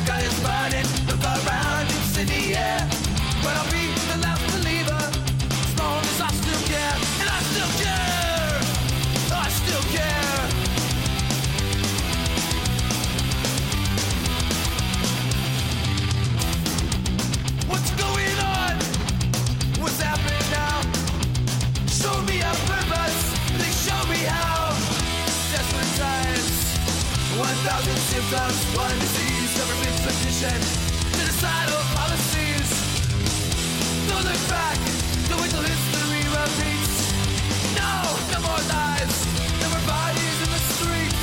Is 0.01 0.41
burning, 0.41 0.85
in 2.21 2.27
the 2.27 2.57
air. 2.57 2.89
But 3.43 3.57
I'll 3.57 3.71
be 3.71 3.85
the 4.11 4.19
last 4.21 4.45
believer, 4.53 4.97
as 4.97 5.79
long 5.79 6.03
as 6.03 6.21
I 6.21 6.31
still 6.41 6.63
care, 6.69 6.97
and 7.21 7.29
I 7.29 7.41
still 7.51 7.73
care, 7.81 8.61
I 9.33 9.49
still 9.61 9.85
care. 9.97 10.41
What's 17.71 17.91
going 18.05 18.39
on? 18.57 18.75
What's 19.81 20.01
happening 20.01 20.47
now? 20.51 20.81
Show 21.89 22.17
me 22.29 22.41
a 22.41 22.53
purpose, 22.69 23.21
they 23.57 23.73
show 23.87 24.03
me 24.09 24.21
how. 24.27 24.75
Desperate 25.53 25.93
times, 25.97 26.49
1,000 27.39 27.97
symptoms, 27.97 28.61
one 28.77 28.99
disease, 28.99 29.40
petition, 30.41 30.61
genocidal 31.13 31.83
policies. 31.95 32.71
Don't 34.09 34.25
look 34.25 34.49
back, 34.49 34.79
don't 35.29 35.41
wait 35.41 35.51
till 35.51 35.61
history 35.61 36.25
repeats. 36.33 37.13
No, 37.77 37.93
no 38.33 38.41
more 38.41 38.63
lies, 38.73 39.17
no 39.61 39.69
more 39.69 39.85
bodies 39.87 40.37
in 40.45 40.51
the 40.57 40.63
streets. 40.73 41.23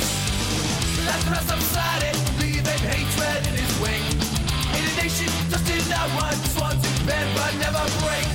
Let 1.04 1.18
the 1.24 1.30
rest 1.30 1.48
subsided, 1.48 2.14
leaving 2.38 2.82
hatred 2.86 3.46
in 3.48 3.54
his 3.58 3.72
wake. 3.82 4.06
In 4.76 4.82
a 4.86 4.94
nation 5.02 5.30
just 5.50 5.66
in 5.66 5.82
that 5.90 6.08
one, 6.14 6.38
sworn 6.54 6.78
to 6.78 6.90
bend 7.06 7.30
but 7.34 7.54
never 7.58 7.84
break. 8.06 8.28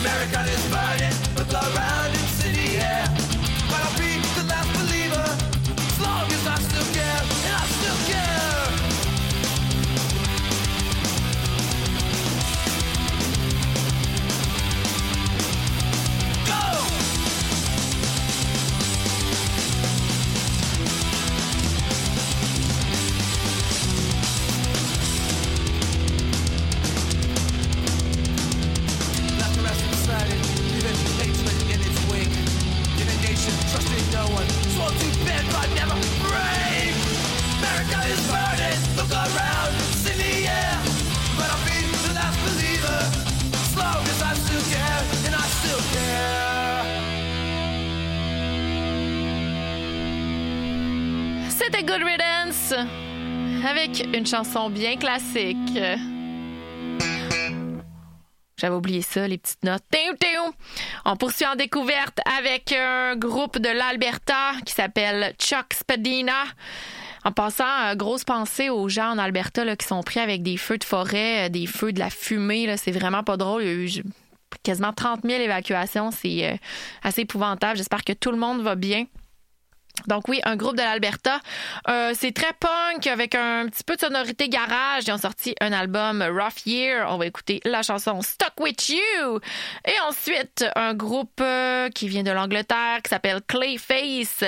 America 0.00 0.40
is 0.48 0.64
burning, 0.72 1.16
look 1.36 1.52
around, 1.52 2.10
it's 2.14 2.44
in 2.44 2.52
the 2.56 2.68
air. 2.80 3.04
But 3.08 3.23
Avec 53.68 54.04
une 54.12 54.26
chanson 54.26 54.68
bien 54.68 54.96
classique. 54.96 55.78
J'avais 58.56 58.74
oublié 58.74 59.00
ça, 59.00 59.28
les 59.28 59.38
petites 59.38 59.62
notes. 59.62 59.82
On 61.04 61.16
poursuit 61.16 61.46
en 61.46 61.54
découverte 61.54 62.18
avec 62.38 62.72
un 62.72 63.14
groupe 63.14 63.58
de 63.58 63.68
l'Alberta 63.68 64.52
qui 64.66 64.74
s'appelle 64.74 65.34
Chuck 65.38 65.72
Spadina. 65.72 66.44
En 67.24 67.32
passant, 67.32 67.64
euh, 67.84 67.94
grosse 67.94 68.24
pensée 68.24 68.70
aux 68.70 68.88
gens 68.88 69.12
en 69.12 69.18
Alberta 69.18 69.64
là, 69.64 69.76
qui 69.76 69.86
sont 69.86 70.02
pris 70.02 70.20
avec 70.20 70.42
des 70.42 70.56
feux 70.56 70.78
de 70.78 70.84
forêt, 70.84 71.46
euh, 71.46 71.48
des 71.48 71.66
feux 71.66 71.92
de 71.92 71.98
la 71.98 72.10
fumée. 72.10 72.76
C'est 72.76 72.92
vraiment 72.92 73.22
pas 73.22 73.36
drôle. 73.36 73.62
Il 73.62 73.68
y 73.68 73.70
a 73.70 73.74
eu 73.74 74.04
quasiment 74.62 74.92
30 74.92 75.20
000 75.24 75.40
évacuations. 75.42 76.10
C'est 76.10 76.50
euh, 76.50 76.56
assez 77.02 77.22
épouvantable. 77.22 77.76
J'espère 77.76 78.04
que 78.04 78.12
tout 78.12 78.30
le 78.30 78.36
monde 78.36 78.62
va 78.62 78.74
bien. 78.74 79.06
Donc 80.06 80.28
oui, 80.28 80.40
un 80.44 80.56
groupe 80.56 80.76
de 80.76 80.82
l'Alberta. 80.82 81.40
Euh, 81.88 82.12
c'est 82.14 82.32
très 82.32 82.52
punk 82.52 83.06
avec 83.06 83.34
un 83.34 83.66
petit 83.68 83.84
peu 83.84 83.94
de 83.94 84.00
sonorité 84.00 84.48
garage. 84.48 85.04
Ils 85.06 85.12
ont 85.12 85.18
sorti 85.18 85.54
un 85.60 85.72
album 85.72 86.22
Rough 86.22 86.66
Year. 86.66 87.06
On 87.10 87.16
va 87.16 87.26
écouter 87.26 87.60
la 87.64 87.82
chanson 87.82 88.20
Stuck 88.20 88.52
With 88.60 88.88
You. 88.90 89.40
Et 89.86 89.94
ensuite, 90.08 90.64
un 90.76 90.94
groupe 90.94 91.40
euh, 91.40 91.88
qui 91.90 92.08
vient 92.08 92.22
de 92.22 92.30
l'Angleterre 92.30 93.00
qui 93.02 93.10
s'appelle 93.10 93.40
Clayface. 93.46 94.44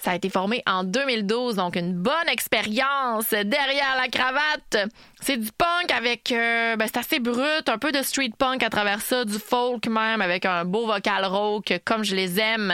Ça 0.00 0.12
a 0.12 0.14
été 0.14 0.30
formé 0.30 0.62
en 0.66 0.82
2012, 0.82 1.56
donc 1.56 1.76
une 1.76 1.92
bonne 1.92 2.14
expérience 2.32 3.28
derrière 3.30 3.96
la 4.00 4.08
cravate. 4.08 4.88
C'est 5.20 5.36
du 5.36 5.50
punk 5.52 5.92
avec, 5.94 6.32
euh, 6.32 6.76
ben, 6.76 6.86
c'est 6.86 6.98
assez 6.98 7.18
brut, 7.18 7.68
un 7.68 7.76
peu 7.76 7.92
de 7.92 8.02
street 8.02 8.32
punk 8.38 8.62
à 8.62 8.70
travers 8.70 9.02
ça, 9.02 9.26
du 9.26 9.38
folk 9.38 9.86
même 9.88 10.22
avec 10.22 10.46
un 10.46 10.64
beau 10.64 10.86
vocal 10.86 11.26
rauque 11.26 11.74
comme 11.84 12.02
je 12.02 12.16
les 12.16 12.40
aime. 12.40 12.72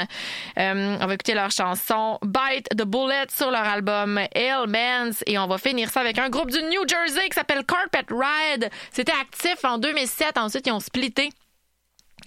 Euh, 0.56 0.98
on 1.00 1.06
va 1.06 1.14
écouter 1.14 1.34
leur 1.34 1.50
chanson 1.50 2.20
Bite 2.22 2.68
the 2.76 2.84
Bullet 2.84 3.26
sur 3.36 3.50
leur 3.50 3.64
album 3.64 4.20
Ailments 4.32 5.18
et 5.26 5.36
on 5.36 5.48
va 5.48 5.58
finir 5.58 5.90
ça 5.90 6.02
avec 6.02 6.18
un 6.18 6.28
groupe 6.28 6.52
du 6.52 6.62
New 6.62 6.86
Jersey 6.86 7.28
qui 7.28 7.34
s'appelle 7.34 7.64
Carpet 7.64 8.06
Ride. 8.08 8.70
C'était 8.92 9.10
actif 9.20 9.64
en 9.64 9.78
2007, 9.78 10.38
ensuite 10.38 10.68
ils 10.68 10.72
ont 10.72 10.78
splitté. 10.78 11.30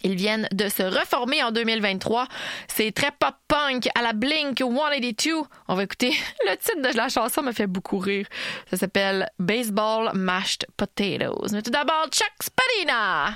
Ils 0.03 0.15
viennent 0.15 0.47
de 0.51 0.67
se 0.69 0.83
reformer 0.83 1.43
en 1.43 1.51
2023. 1.51 2.27
C'est 2.67 2.91
très 2.91 3.11
pop-punk 3.11 3.89
à 3.95 4.01
la 4.01 4.13
Blink 4.13 4.59
182. 4.59 5.47
On 5.67 5.75
va 5.75 5.83
écouter 5.83 6.11
le 6.47 6.55
titre 6.55 6.91
de 6.91 6.97
la 6.97 7.09
chanson 7.09 7.41
me 7.41 7.51
fait 7.51 7.67
beaucoup 7.67 7.97
rire. 7.97 8.27
Ça 8.69 8.77
s'appelle 8.77 9.29
Baseball 9.39 10.11
Mashed 10.13 10.65
Potatoes. 10.77 11.49
Mais 11.51 11.61
tout 11.61 11.71
d'abord, 11.71 12.07
Chuck 12.11 12.31
Spadina. 12.41 13.35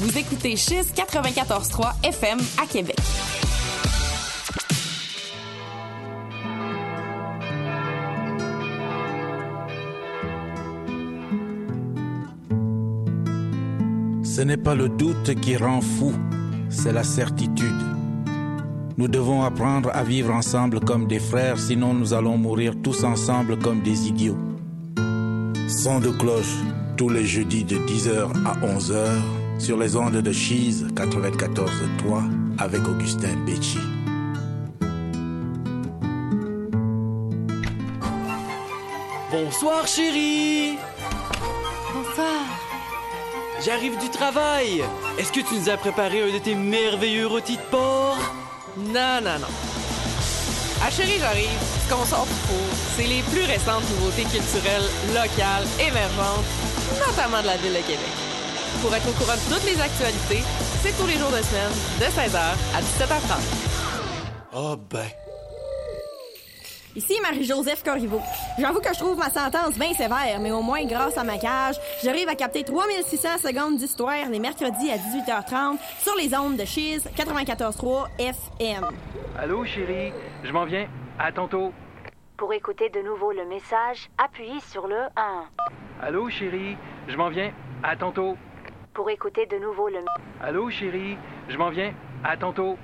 Vous 0.00 0.16
écoutez 0.16 0.54
Chiz 0.54 0.92
94.3 0.94 2.06
FM 2.06 2.38
à 2.62 2.66
Québec. 2.66 2.96
Ce 14.22 14.40
n'est 14.42 14.56
pas 14.56 14.76
le 14.76 14.88
doute 14.88 15.34
qui 15.40 15.56
rend 15.56 15.80
fou, 15.80 16.12
c'est 16.68 16.92
la 16.92 17.02
certitude. 17.02 17.66
Nous 18.98 19.08
devons 19.08 19.42
apprendre 19.42 19.90
à 19.92 20.04
vivre 20.04 20.32
ensemble 20.32 20.78
comme 20.78 21.08
des 21.08 21.18
frères, 21.18 21.58
sinon 21.58 21.92
nous 21.92 22.14
allons 22.14 22.38
mourir 22.38 22.74
tous 22.84 23.02
ensemble 23.02 23.58
comme 23.58 23.82
des 23.82 24.06
idiots. 24.06 24.38
Son 25.66 25.98
de 25.98 26.10
cloche 26.10 26.54
tous 26.96 27.08
les 27.08 27.26
jeudis 27.26 27.64
de 27.64 27.78
10h 27.78 28.28
à 28.46 28.54
11h 28.64 29.37
sur 29.58 29.76
les 29.76 29.96
ondes 29.96 30.16
de 30.16 30.32
Cheese 30.32 30.86
94.3 30.94 32.22
avec 32.58 32.86
Augustin 32.86 33.34
Becci. 33.44 33.78
Bonsoir 39.30 39.86
chérie 39.86 40.78
Bonsoir. 41.92 42.42
J'arrive 43.64 43.98
du 43.98 44.08
travail 44.10 44.84
Est-ce 45.18 45.32
que 45.32 45.40
tu 45.40 45.54
nous 45.54 45.68
as 45.68 45.76
préparé 45.76 46.22
un 46.22 46.32
de 46.32 46.38
tes 46.38 46.54
merveilleux 46.54 47.26
rôtis 47.26 47.56
de 47.56 47.62
porc? 47.70 48.18
Non, 48.76 49.20
non, 49.22 49.38
non. 49.40 49.48
Ah 50.82 50.90
chérie, 50.90 51.18
j'arrive. 51.18 51.48
Ce 51.84 51.92
qu'on 51.92 52.04
sort 52.04 52.26
du 52.26 52.32
four, 52.46 52.68
c'est 52.96 53.06
les 53.06 53.22
plus 53.22 53.42
récentes 53.42 53.82
nouveautés 53.90 54.22
culturelles, 54.22 54.88
locales, 55.08 55.66
émergentes, 55.80 56.44
notamment 57.06 57.42
de 57.42 57.46
la 57.46 57.56
ville 57.56 57.72
de 57.72 57.78
Québec. 57.78 58.27
Pour 58.80 58.94
être 58.94 59.08
au 59.08 59.12
courant 59.12 59.34
de 59.34 59.54
toutes 59.54 59.64
les 59.64 59.80
actualités, 59.80 60.44
c'est 60.82 60.96
tous 60.96 61.06
les 61.08 61.14
jours 61.14 61.30
de 61.30 61.42
semaine, 61.42 61.72
de 61.98 62.04
16h 62.04 62.38
à 62.38 62.80
17h30. 62.80 63.40
Oh 64.54 64.76
ben... 64.88 65.04
Ici 66.94 67.18
Marie-Joseph 67.20 67.82
Corriveau. 67.82 68.20
J'avoue 68.56 68.80
que 68.80 68.94
je 68.94 68.98
trouve 68.98 69.18
ma 69.18 69.30
sentence 69.30 69.76
bien 69.76 69.92
sévère, 69.94 70.38
mais 70.40 70.52
au 70.52 70.62
moins 70.62 70.84
grâce 70.84 71.18
à 71.18 71.24
ma 71.24 71.38
cage, 71.38 71.74
j'arrive 72.04 72.28
à 72.28 72.36
capter 72.36 72.62
3600 72.62 73.38
secondes 73.38 73.78
d'histoire 73.78 74.28
les 74.30 74.38
mercredis 74.38 74.90
à 74.90 74.96
18h30 74.96 75.78
sur 76.00 76.14
les 76.14 76.32
ondes 76.36 76.56
de 76.56 76.64
Cheese 76.64 77.08
94.3 77.16 78.06
FM. 78.18 78.84
Allô, 79.36 79.64
chérie, 79.64 80.12
je 80.44 80.52
m'en 80.52 80.64
viens. 80.64 80.86
À 81.18 81.32
tantôt. 81.32 81.72
Pour 82.36 82.52
écouter 82.52 82.90
de 82.90 83.00
nouveau 83.00 83.32
le 83.32 83.44
message, 83.44 84.08
appuyez 84.18 84.60
sur 84.60 84.86
le 84.86 85.00
1. 85.16 85.44
Allô, 86.00 86.30
chérie, 86.30 86.76
je 87.08 87.16
m'en 87.16 87.28
viens. 87.28 87.50
À 87.82 87.96
tantôt. 87.96 88.36
Pour 88.98 89.10
écouter 89.10 89.46
de 89.46 89.58
nouveau 89.58 89.88
le... 89.88 89.98
Allô, 90.40 90.68
chérie, 90.70 91.16
je 91.48 91.56
m'en 91.56 91.70
viens. 91.70 91.94
À 92.24 92.36
tantôt. 92.36 92.76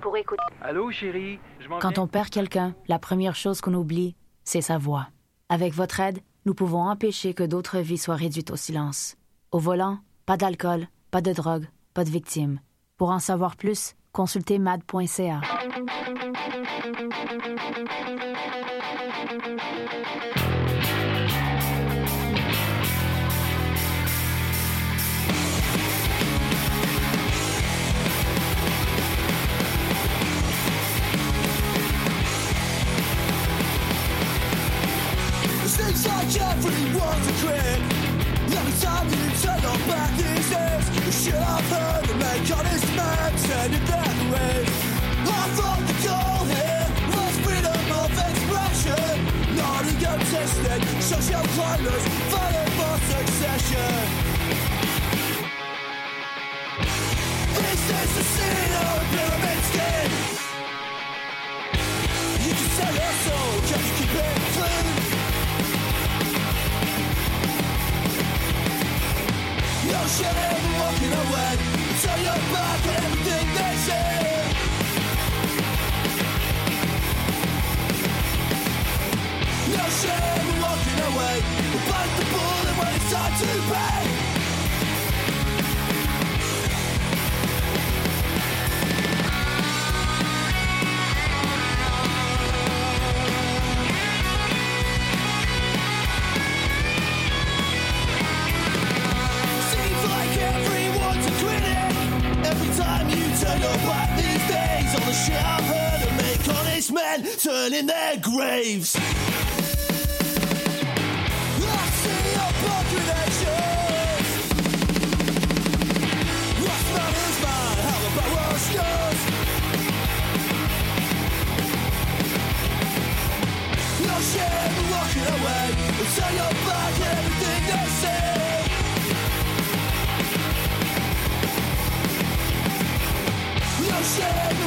Pour 0.00 0.16
écouter... 0.16 0.42
Allô, 0.60 0.90
chérie, 0.90 1.38
je 1.60 1.68
m'en 1.68 1.78
Quand 1.78 1.92
viens. 1.92 2.02
on 2.02 2.06
perd 2.08 2.28
quelqu'un, 2.28 2.74
la 2.88 2.98
première 2.98 3.36
chose 3.36 3.60
qu'on 3.60 3.74
oublie, 3.74 4.16
c'est 4.42 4.62
sa 4.62 4.78
voix. 4.78 5.06
Avec 5.48 5.72
votre 5.72 6.00
aide, 6.00 6.18
nous 6.44 6.54
pouvons 6.54 6.82
empêcher 6.82 7.34
que 7.34 7.44
d'autres 7.44 7.78
vies 7.78 7.98
soient 7.98 8.16
réduites 8.16 8.50
au 8.50 8.56
silence. 8.56 9.14
Au 9.52 9.60
volant, 9.60 10.00
pas 10.26 10.36
d'alcool, 10.36 10.88
pas 11.12 11.20
de 11.20 11.32
drogue, 11.32 11.68
pas 11.94 12.02
de 12.02 12.10
victimes. 12.10 12.58
Pour 12.96 13.10
en 13.10 13.20
savoir 13.20 13.54
plus, 13.54 13.94
consultez 14.10 14.58
mad.ca. 14.58 15.40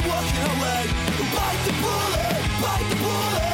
walking 0.08 0.46
away. 0.54 0.82
Bite 1.34 1.62
the 1.66 1.72
bullet, 1.82 2.44
bite 2.62 2.88
the 2.90 2.96
bullet. 2.96 3.53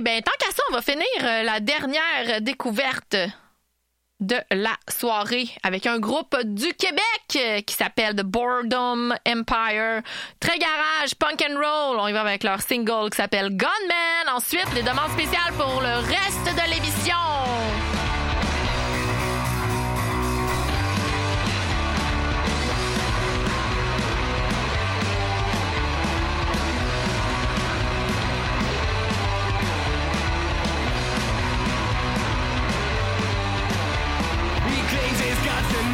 Ben, 0.00 0.22
tant 0.22 0.32
qu'à 0.38 0.50
ça, 0.50 0.62
on 0.70 0.72
va 0.72 0.82
finir 0.82 1.04
euh, 1.22 1.42
la 1.42 1.60
dernière 1.60 2.40
découverte 2.40 3.16
de 4.20 4.36
la 4.50 4.76
soirée 4.88 5.48
avec 5.62 5.86
un 5.86 5.98
groupe 5.98 6.36
du 6.44 6.72
Québec 6.74 7.02
euh, 7.36 7.60
qui 7.62 7.74
s'appelle 7.74 8.14
The 8.14 8.22
Boredom 8.22 9.14
Empire. 9.26 10.02
Très 10.38 10.58
garage, 10.58 11.14
punk 11.18 11.42
and 11.42 11.56
roll. 11.56 11.98
On 11.98 12.06
y 12.06 12.12
va 12.12 12.20
avec 12.20 12.44
leur 12.44 12.60
single 12.60 13.10
qui 13.10 13.16
s'appelle 13.16 13.50
Gunman. 13.50 14.34
Ensuite, 14.34 14.72
les 14.74 14.82
demandes 14.82 15.10
spéciales 15.12 15.52
pour 15.56 15.80
le 15.80 15.96
reste 16.06 16.54
de 16.54 16.70
l'émission. 16.70 17.79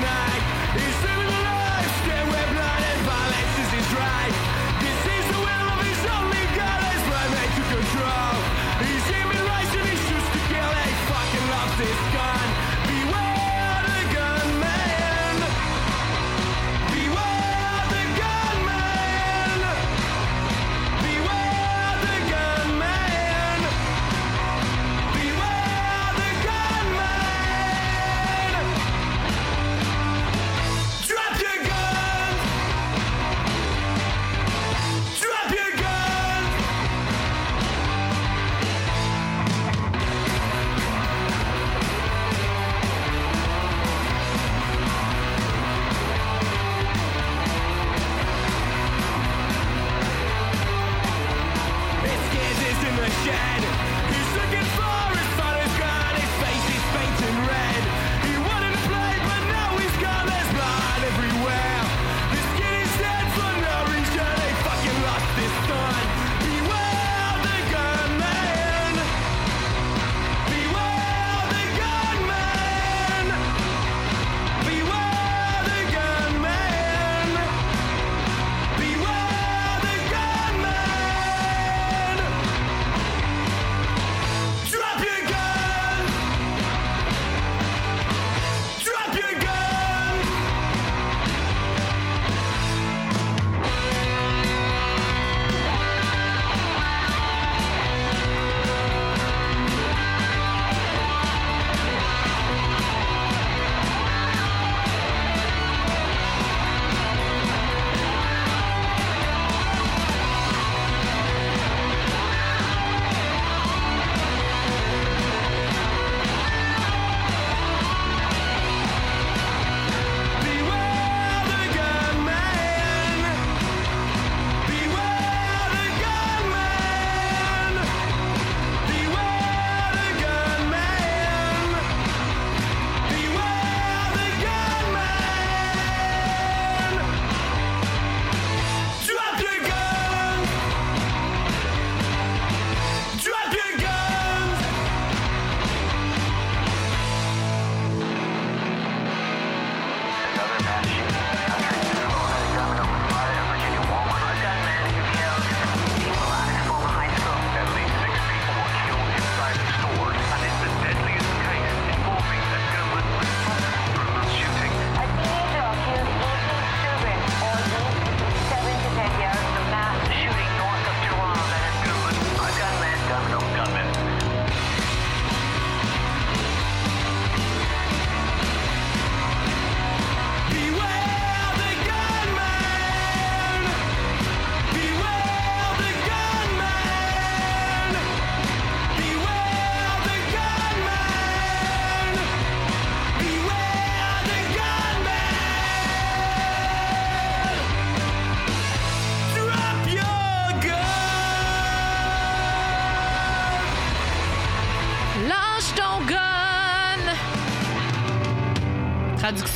night 0.01 0.56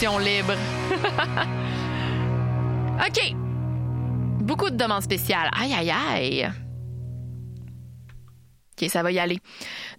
Libre. 0.08 0.54
OK. 3.06 3.34
Beaucoup 4.42 4.70
de 4.70 4.76
demandes 4.76 5.02
spéciales. 5.02 5.50
Aïe, 5.52 5.74
aïe, 5.74 5.90
aïe. 5.90 6.50
OK, 8.80 8.88
ça 8.88 9.02
va 9.02 9.12
y 9.12 9.18
aller. 9.18 9.38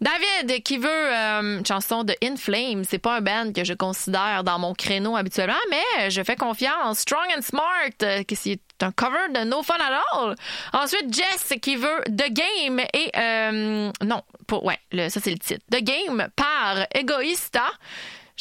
David, 0.01 0.63
qui 0.63 0.77
veut 0.77 0.89
euh, 0.89 1.59
une 1.59 1.65
chanson 1.65 2.03
de 2.03 2.15
In 2.23 2.35
Flames. 2.35 2.83
C'est 2.89 2.97
pas 2.97 3.17
un 3.17 3.21
band 3.21 3.53
que 3.53 3.63
je 3.63 3.73
considère 3.73 4.43
dans 4.43 4.57
mon 4.57 4.73
créneau 4.73 5.15
habituellement, 5.15 5.53
mais 5.69 6.09
je 6.09 6.23
fais 6.23 6.35
confiance. 6.35 6.99
Strong 6.99 7.27
and 7.37 7.41
Smart, 7.43 7.63
euh, 8.01 8.23
que 8.23 8.35
c'est 8.35 8.59
un 8.81 8.91
cover 8.91 9.29
de 9.35 9.43
No 9.45 9.61
Fun 9.61 9.75
at 9.75 10.01
All. 10.17 10.35
Ensuite, 10.73 11.13
Jess, 11.13 11.53
qui 11.61 11.75
veut 11.75 12.01
The 12.07 12.31
Game 12.33 12.79
et... 12.93 13.11
euh, 13.15 13.91
non, 14.03 14.21
pour, 14.47 14.65
ouais, 14.65 14.79
le- 14.91 15.09
ça 15.09 15.19
c'est 15.23 15.31
le 15.31 15.37
titre. 15.37 15.63
The 15.71 15.83
Game 15.83 16.27
par 16.35 16.87
Egoista. 16.95 17.65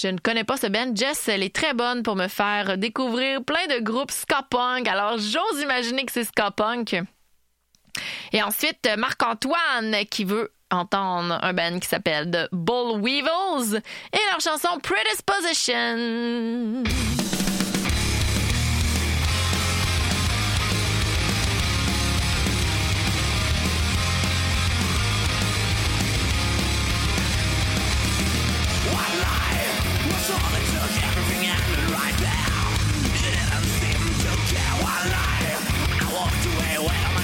Je 0.03 0.09
ne 0.09 0.19
connais 0.19 0.45
pas 0.45 0.57
ce 0.57 0.67
band. 0.67 0.95
Jess, 0.95 1.29
elle 1.29 1.43
est 1.43 1.55
très 1.55 1.75
bonne 1.75 2.03
pour 2.03 2.17
me 2.17 2.29
faire 2.29 2.79
découvrir 2.79 3.45
plein 3.45 3.67
de 3.67 3.81
groupes 3.81 4.11
ska 4.11 4.47
punk. 4.49 4.89
Alors, 4.89 5.19
j'ose 5.19 5.61
imaginer 5.61 6.07
que 6.07 6.13
c'est 6.13 6.25
ska 6.25 6.51
punk. 6.51 6.97
Et 8.33 8.43
ensuite, 8.43 8.89
Marc-Antoine 8.97 9.95
qui 10.11 10.25
veut 10.25 10.55
entendre 10.71 11.39
un 11.43 11.53
band 11.53 11.79
qui 11.81 11.89
s'appelle 11.89 12.31
The 12.31 12.49
Bull 12.53 13.03
Weevils 13.03 13.83
et 14.13 14.19
leur 14.31 14.41
chanson 14.41 14.79
Predisposition. 14.83 16.85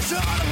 to 0.09 0.15
all 0.15 0.46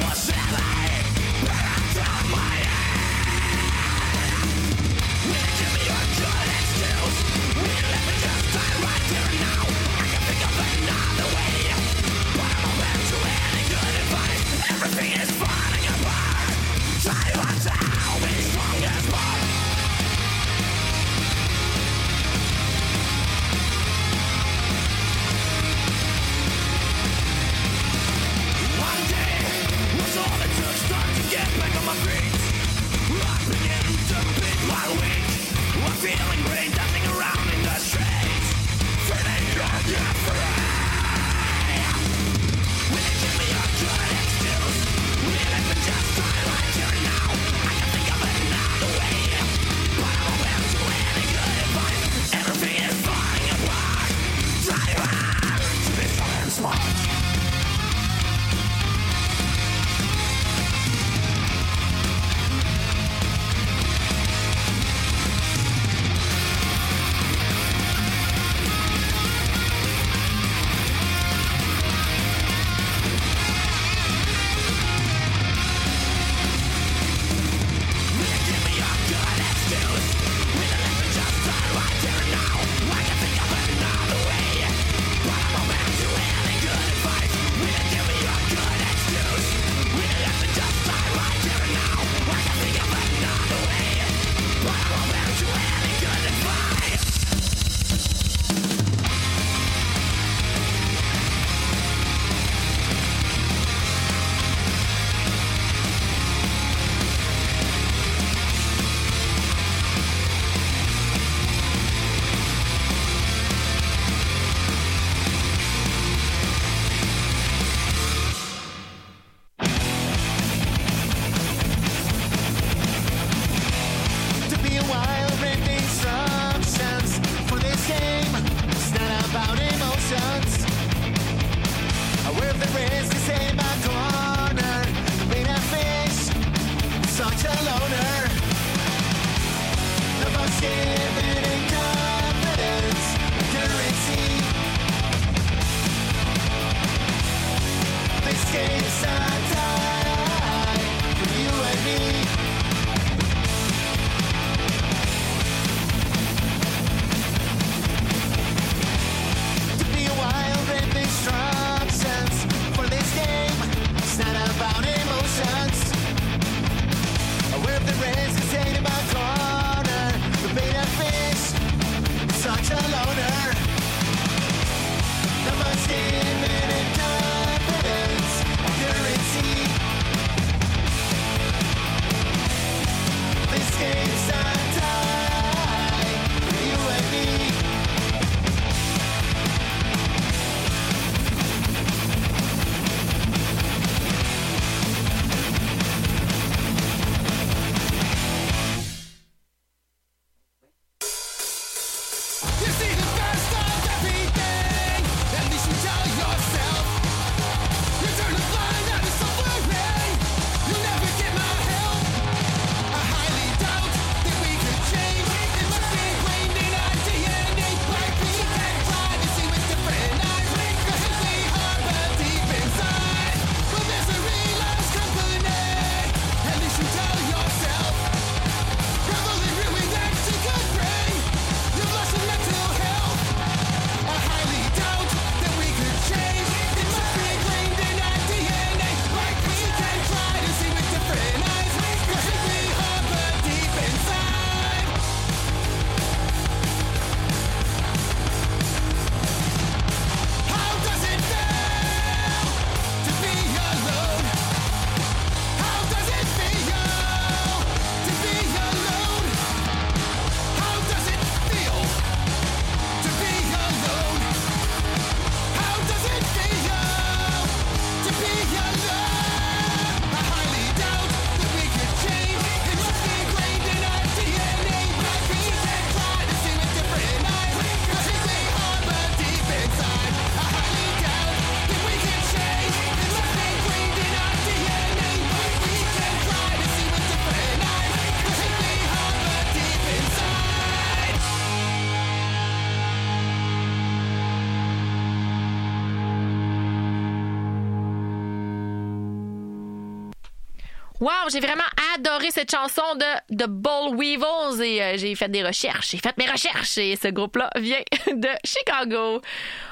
J'ai 301.31 301.39
vraiment 301.39 301.63
adoré 301.95 302.29
cette 302.29 302.51
chanson 302.51 302.83
de 302.95 303.35
The 303.35 303.47
Bull 303.47 303.97
Weevils 303.97 304.61
et 304.61 304.81
euh, 304.81 304.97
j'ai 304.97 305.15
fait 305.15 305.29
des 305.29 305.43
recherches. 305.43 305.89
J'ai 305.91 305.97
fait 305.97 306.15
mes 306.17 306.29
recherches 306.29 306.77
et 306.77 306.95
ce 306.95 307.07
groupe-là 307.07 307.49
vient 307.55 307.81
de 308.07 308.29
Chicago. 308.43 309.21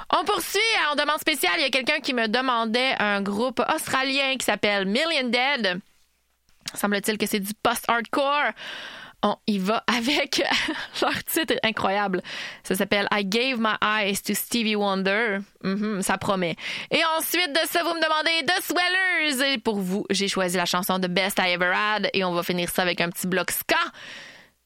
On 0.09 0.25
poursuit 0.25 0.61
en 0.91 0.95
demande 0.95 1.19
spéciale. 1.19 1.53
Il 1.57 1.61
y 1.61 1.65
a 1.65 1.69
quelqu'un 1.69 1.99
qui 1.99 2.13
me 2.13 2.27
demandait 2.27 2.95
un 2.99 3.21
groupe 3.21 3.61
australien 3.73 4.35
qui 4.37 4.45
s'appelle 4.45 4.85
Million 4.85 5.29
Dead. 5.29 5.79
Semble-t-il 6.73 7.17
que 7.17 7.27
c'est 7.27 7.39
du 7.39 7.53
post-hardcore 7.61 8.51
on 9.23 9.37
y 9.47 9.57
va 9.57 9.83
avec 9.87 10.43
leur 11.01 11.23
titre 11.23 11.55
incroyable. 11.63 12.21
Ça 12.63 12.75
s'appelle 12.75 13.07
I 13.11 13.25
Gave 13.25 13.59
My 13.59 13.75
Eyes 13.81 14.21
to 14.21 14.33
Stevie 14.35 14.75
Wonder. 14.75 15.39
Mm 15.63 16.01
ça 16.01 16.17
promet. 16.17 16.55
Et 16.91 17.01
ensuite 17.17 17.53
de 17.53 17.67
ça, 17.67 17.81
vous 17.83 17.93
me 17.93 18.03
demandez 18.03 18.43
de 18.43 18.61
Swellers. 18.61 19.53
Et 19.53 19.57
pour 19.57 19.79
vous, 19.79 20.05
j'ai 20.09 20.27
choisi 20.27 20.57
la 20.57 20.65
chanson 20.65 20.99
de 20.99 21.07
Best 21.07 21.39
I 21.39 21.53
Ever 21.53 21.71
Had 21.73 22.09
et 22.13 22.23
on 22.23 22.33
va 22.33 22.43
finir 22.43 22.69
ça 22.69 22.81
avec 22.81 22.99
un 23.01 23.09
petit 23.09 23.27
bloc 23.27 23.51
ska. 23.51 23.77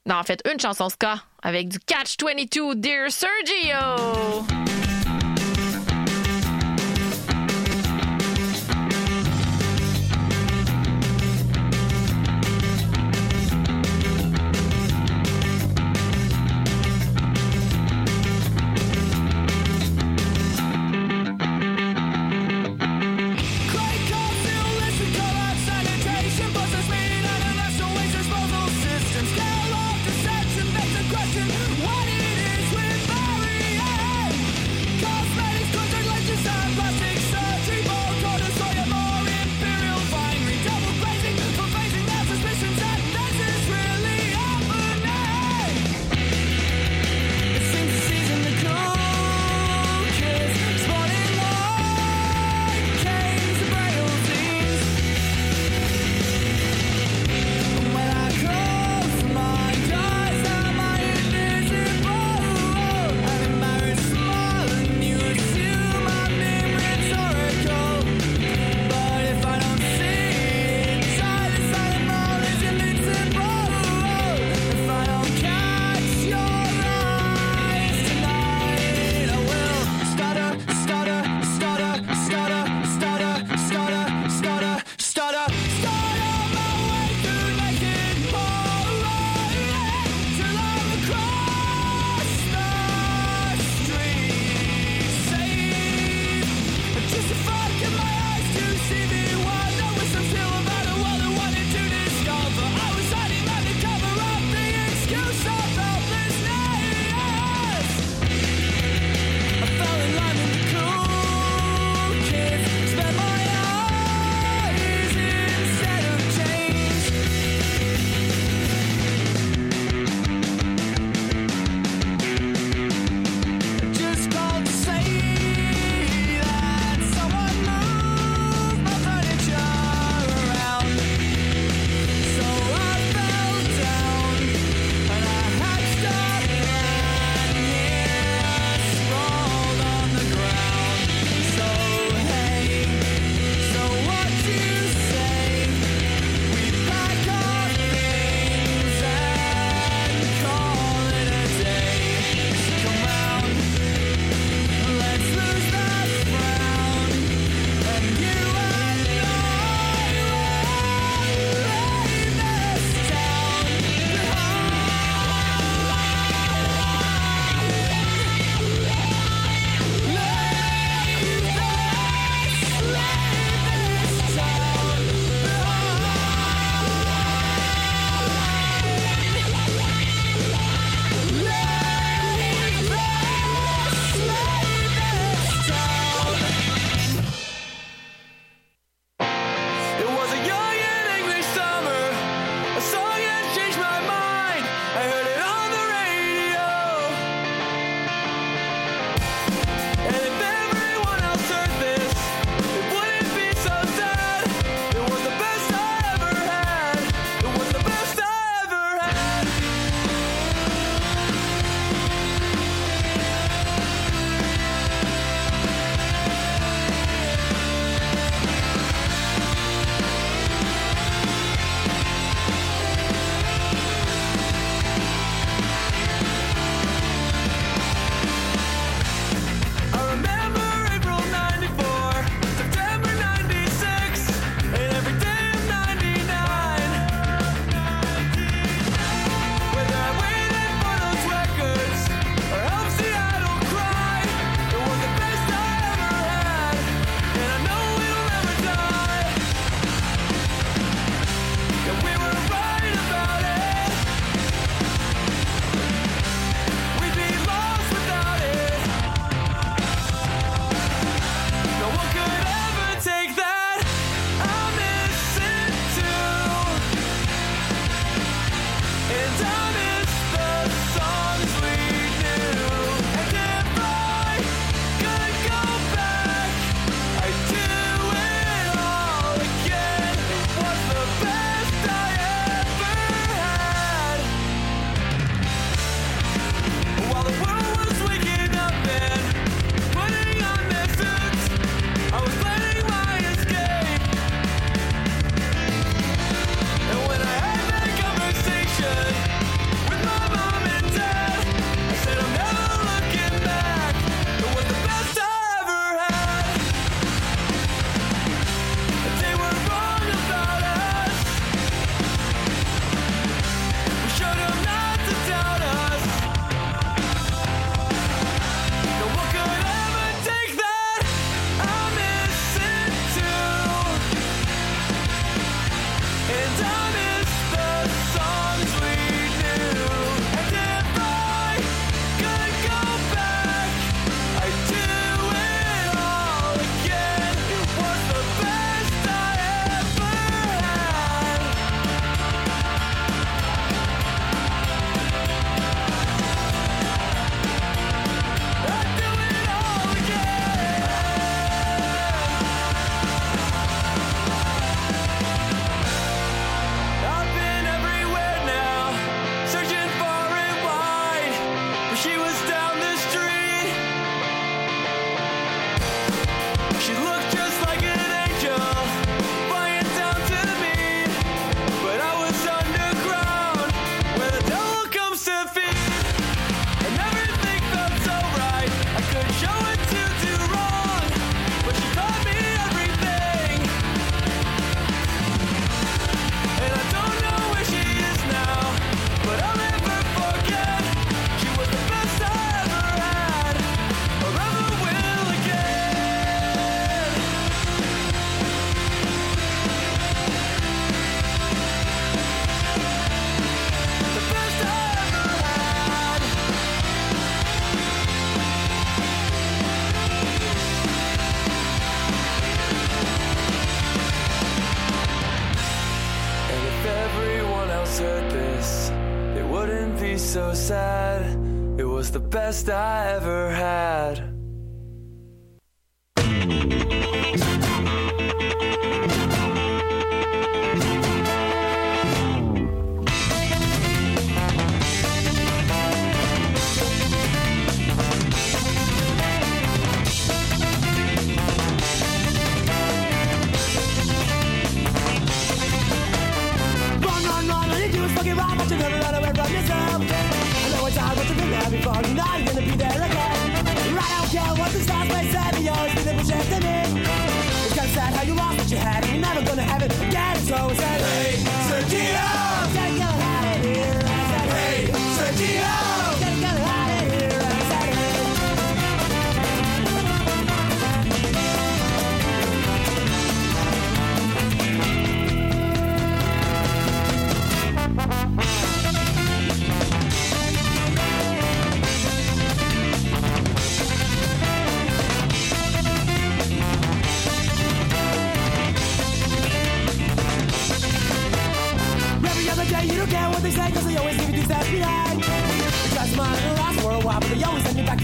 Non, 0.07 0.15
en 0.15 0.23
fait, 0.23 0.41
une 0.51 0.59
chanson 0.59 0.89
ska 0.89 1.17
avec 1.43 1.67
du 1.67 1.79
Catch 1.79 2.15
22 2.21 2.75
Dear 2.75 3.11
Sergio. 3.11 4.45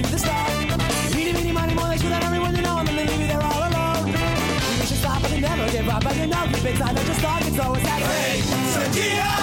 To 0.03 0.11
the 0.11 0.19
start 0.19 1.15
Meeny, 1.15 1.33
meeny, 1.33 1.51
money, 1.51 1.73
more 1.73 1.97
screw 1.97 2.09
that 2.09 2.23
everyone 2.23 2.55
you 2.55 2.61
know 2.61 2.77
And 2.77 2.87
then 2.87 2.95
they 2.95 3.07
leave 3.07 3.21
you 3.21 3.27
there 3.27 3.41
all 3.41 3.63
alone 3.69 4.07
You 4.07 4.85
should 4.85 4.97
stop 4.97 5.21
but 5.21 5.31
they 5.31 5.39
never 5.39 5.69
give 5.71 5.87
up 5.87 6.05
And 6.05 6.17
you 6.17 6.27
know 6.27 6.47
deep 6.51 6.65
inside 6.65 6.95
just 6.95 7.21
So 7.55 7.73
it's 7.73 7.83
like 7.83 8.03
Hey, 8.03 8.41
Sergio! 8.73 9.42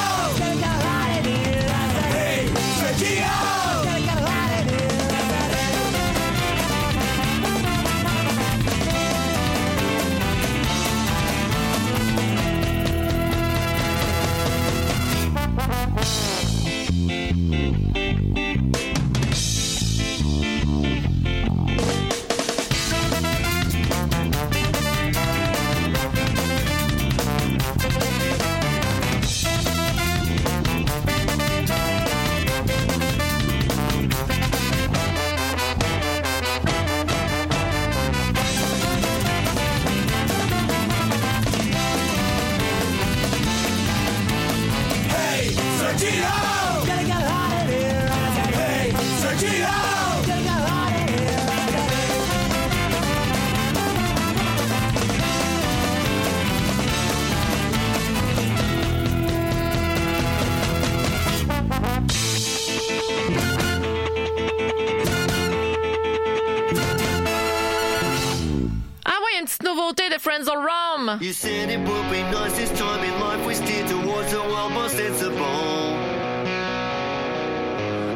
De 70.44 70.56
Rum. 70.56 71.18
You 71.20 71.32
said 71.32 71.70
it 71.70 71.78
would 71.78 72.10
be 72.10 72.22
nice 72.22 72.56
this 72.56 72.70
time 72.78 73.04
in 73.04 73.20
life 73.20 73.46
we 73.46 73.54
steer 73.54 73.86
towards 73.86 74.32
a 74.32 74.40
world 74.40 74.72
more 74.72 74.88
sensible. 74.88 75.96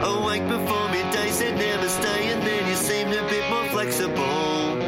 Awake 0.03 0.47
before 0.49 0.89
midday, 0.89 1.31
said 1.31 1.59
never 1.59 1.89
stay, 1.89 2.33
and 2.33 2.43
then 2.43 2.69
you 2.69 2.77
seemed 2.77 3.13
a 3.13 3.23
bit 3.29 3.49
more 3.51 3.65
flexible. 3.69 4.83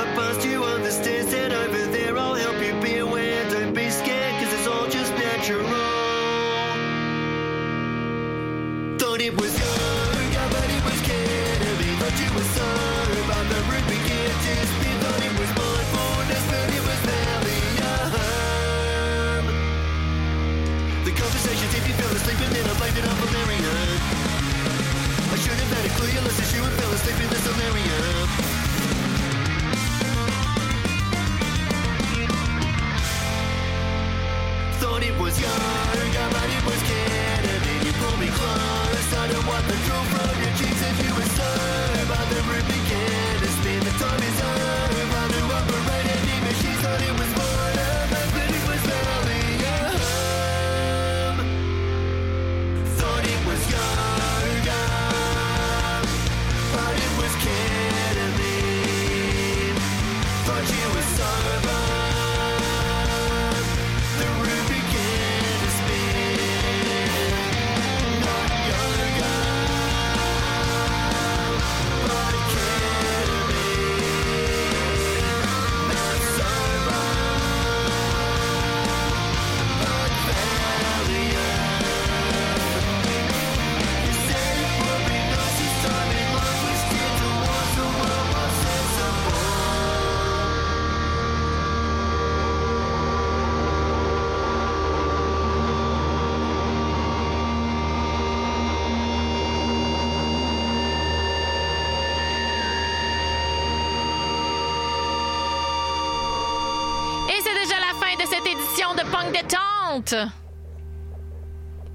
I 0.00 0.04
passed 0.16 0.44
you 0.44 0.64
on 0.64 0.82
the 0.82 0.90
stairs, 0.90 1.28
said 1.28 1.52
over 1.52 1.86
there, 1.92 2.16
I'll 2.18 2.34
help 2.34 2.60
you 2.64 2.74
be 2.80 2.98
aware. 2.98 3.48
Don't 3.50 3.74
be 3.74 3.90
scared, 3.90 4.34
cause 4.42 4.52
it's 4.54 4.66
all 4.66 4.88
just 4.88 5.12
natural. 5.14 5.68
Thought 8.98 9.20
it 9.20 9.34
was 9.40 9.52
yoga, 9.58 10.48
but 10.54 10.68
it 10.76 10.84
was 10.84 10.98
ketamine. 11.08 11.96
Thought 12.00 12.18
you 12.22 12.30
were 12.34 12.48
sober, 12.56 12.91
conversations, 22.22 22.34
if 22.34 22.34
you 22.34 22.34
fell 22.34 22.34
asleep, 22.34 22.40
and 22.40 22.54
then 22.54 22.70
I 22.70 22.78
blamed 22.78 22.98
it 22.98 23.04
on 23.04 23.16
Valerian. 23.16 24.00
I 25.30 25.36
should 25.36 25.58
have 25.58 25.72
had 25.72 25.86
a 25.86 25.94
clue, 25.96 26.08
you 26.08 26.20
listened 26.20 26.48
to 26.48 26.56
you 26.56 26.64
and 26.64 26.72
fell 26.74 26.92
asleep 26.92 27.20
in 27.20 27.28
the 27.28 27.36
solarium. 27.36 28.51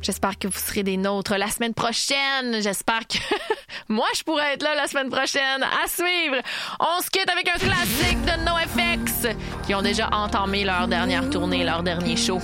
J'espère 0.01 0.37
que 0.37 0.47
vous 0.47 0.57
serez 0.57 0.83
des 0.83 0.97
nôtres 0.97 1.35
la 1.35 1.49
semaine 1.49 1.73
prochaine. 1.73 2.61
J'espère 2.61 3.07
que 3.07 3.17
moi, 3.89 4.07
je 4.15 4.23
pourrais 4.23 4.53
être 4.53 4.63
là 4.63 4.75
la 4.75 4.87
semaine 4.87 5.09
prochaine. 5.09 5.63
À 5.63 5.87
suivre. 5.87 6.37
On 6.79 7.01
se 7.01 7.09
quitte 7.09 7.29
avec 7.29 7.49
un 7.49 7.57
classique 7.57 8.21
de 8.23 8.45
NoFX 8.45 9.35
qui 9.65 9.75
ont 9.75 9.81
déjà 9.81 10.09
entamé 10.11 10.63
leur 10.63 10.87
dernière 10.87 11.29
tournée, 11.29 11.63
leur 11.63 11.83
dernier 11.83 12.15
show. 12.15 12.39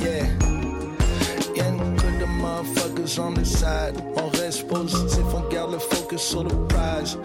Yeah. 0.00 0.26
on 3.18 4.28
reste 4.36 4.66
on 4.70 5.48
garde 5.48 5.72
le 5.72 5.78
focus 5.78 6.20
sur 6.20 6.44
le 6.44 6.50
prize. 6.68 7.18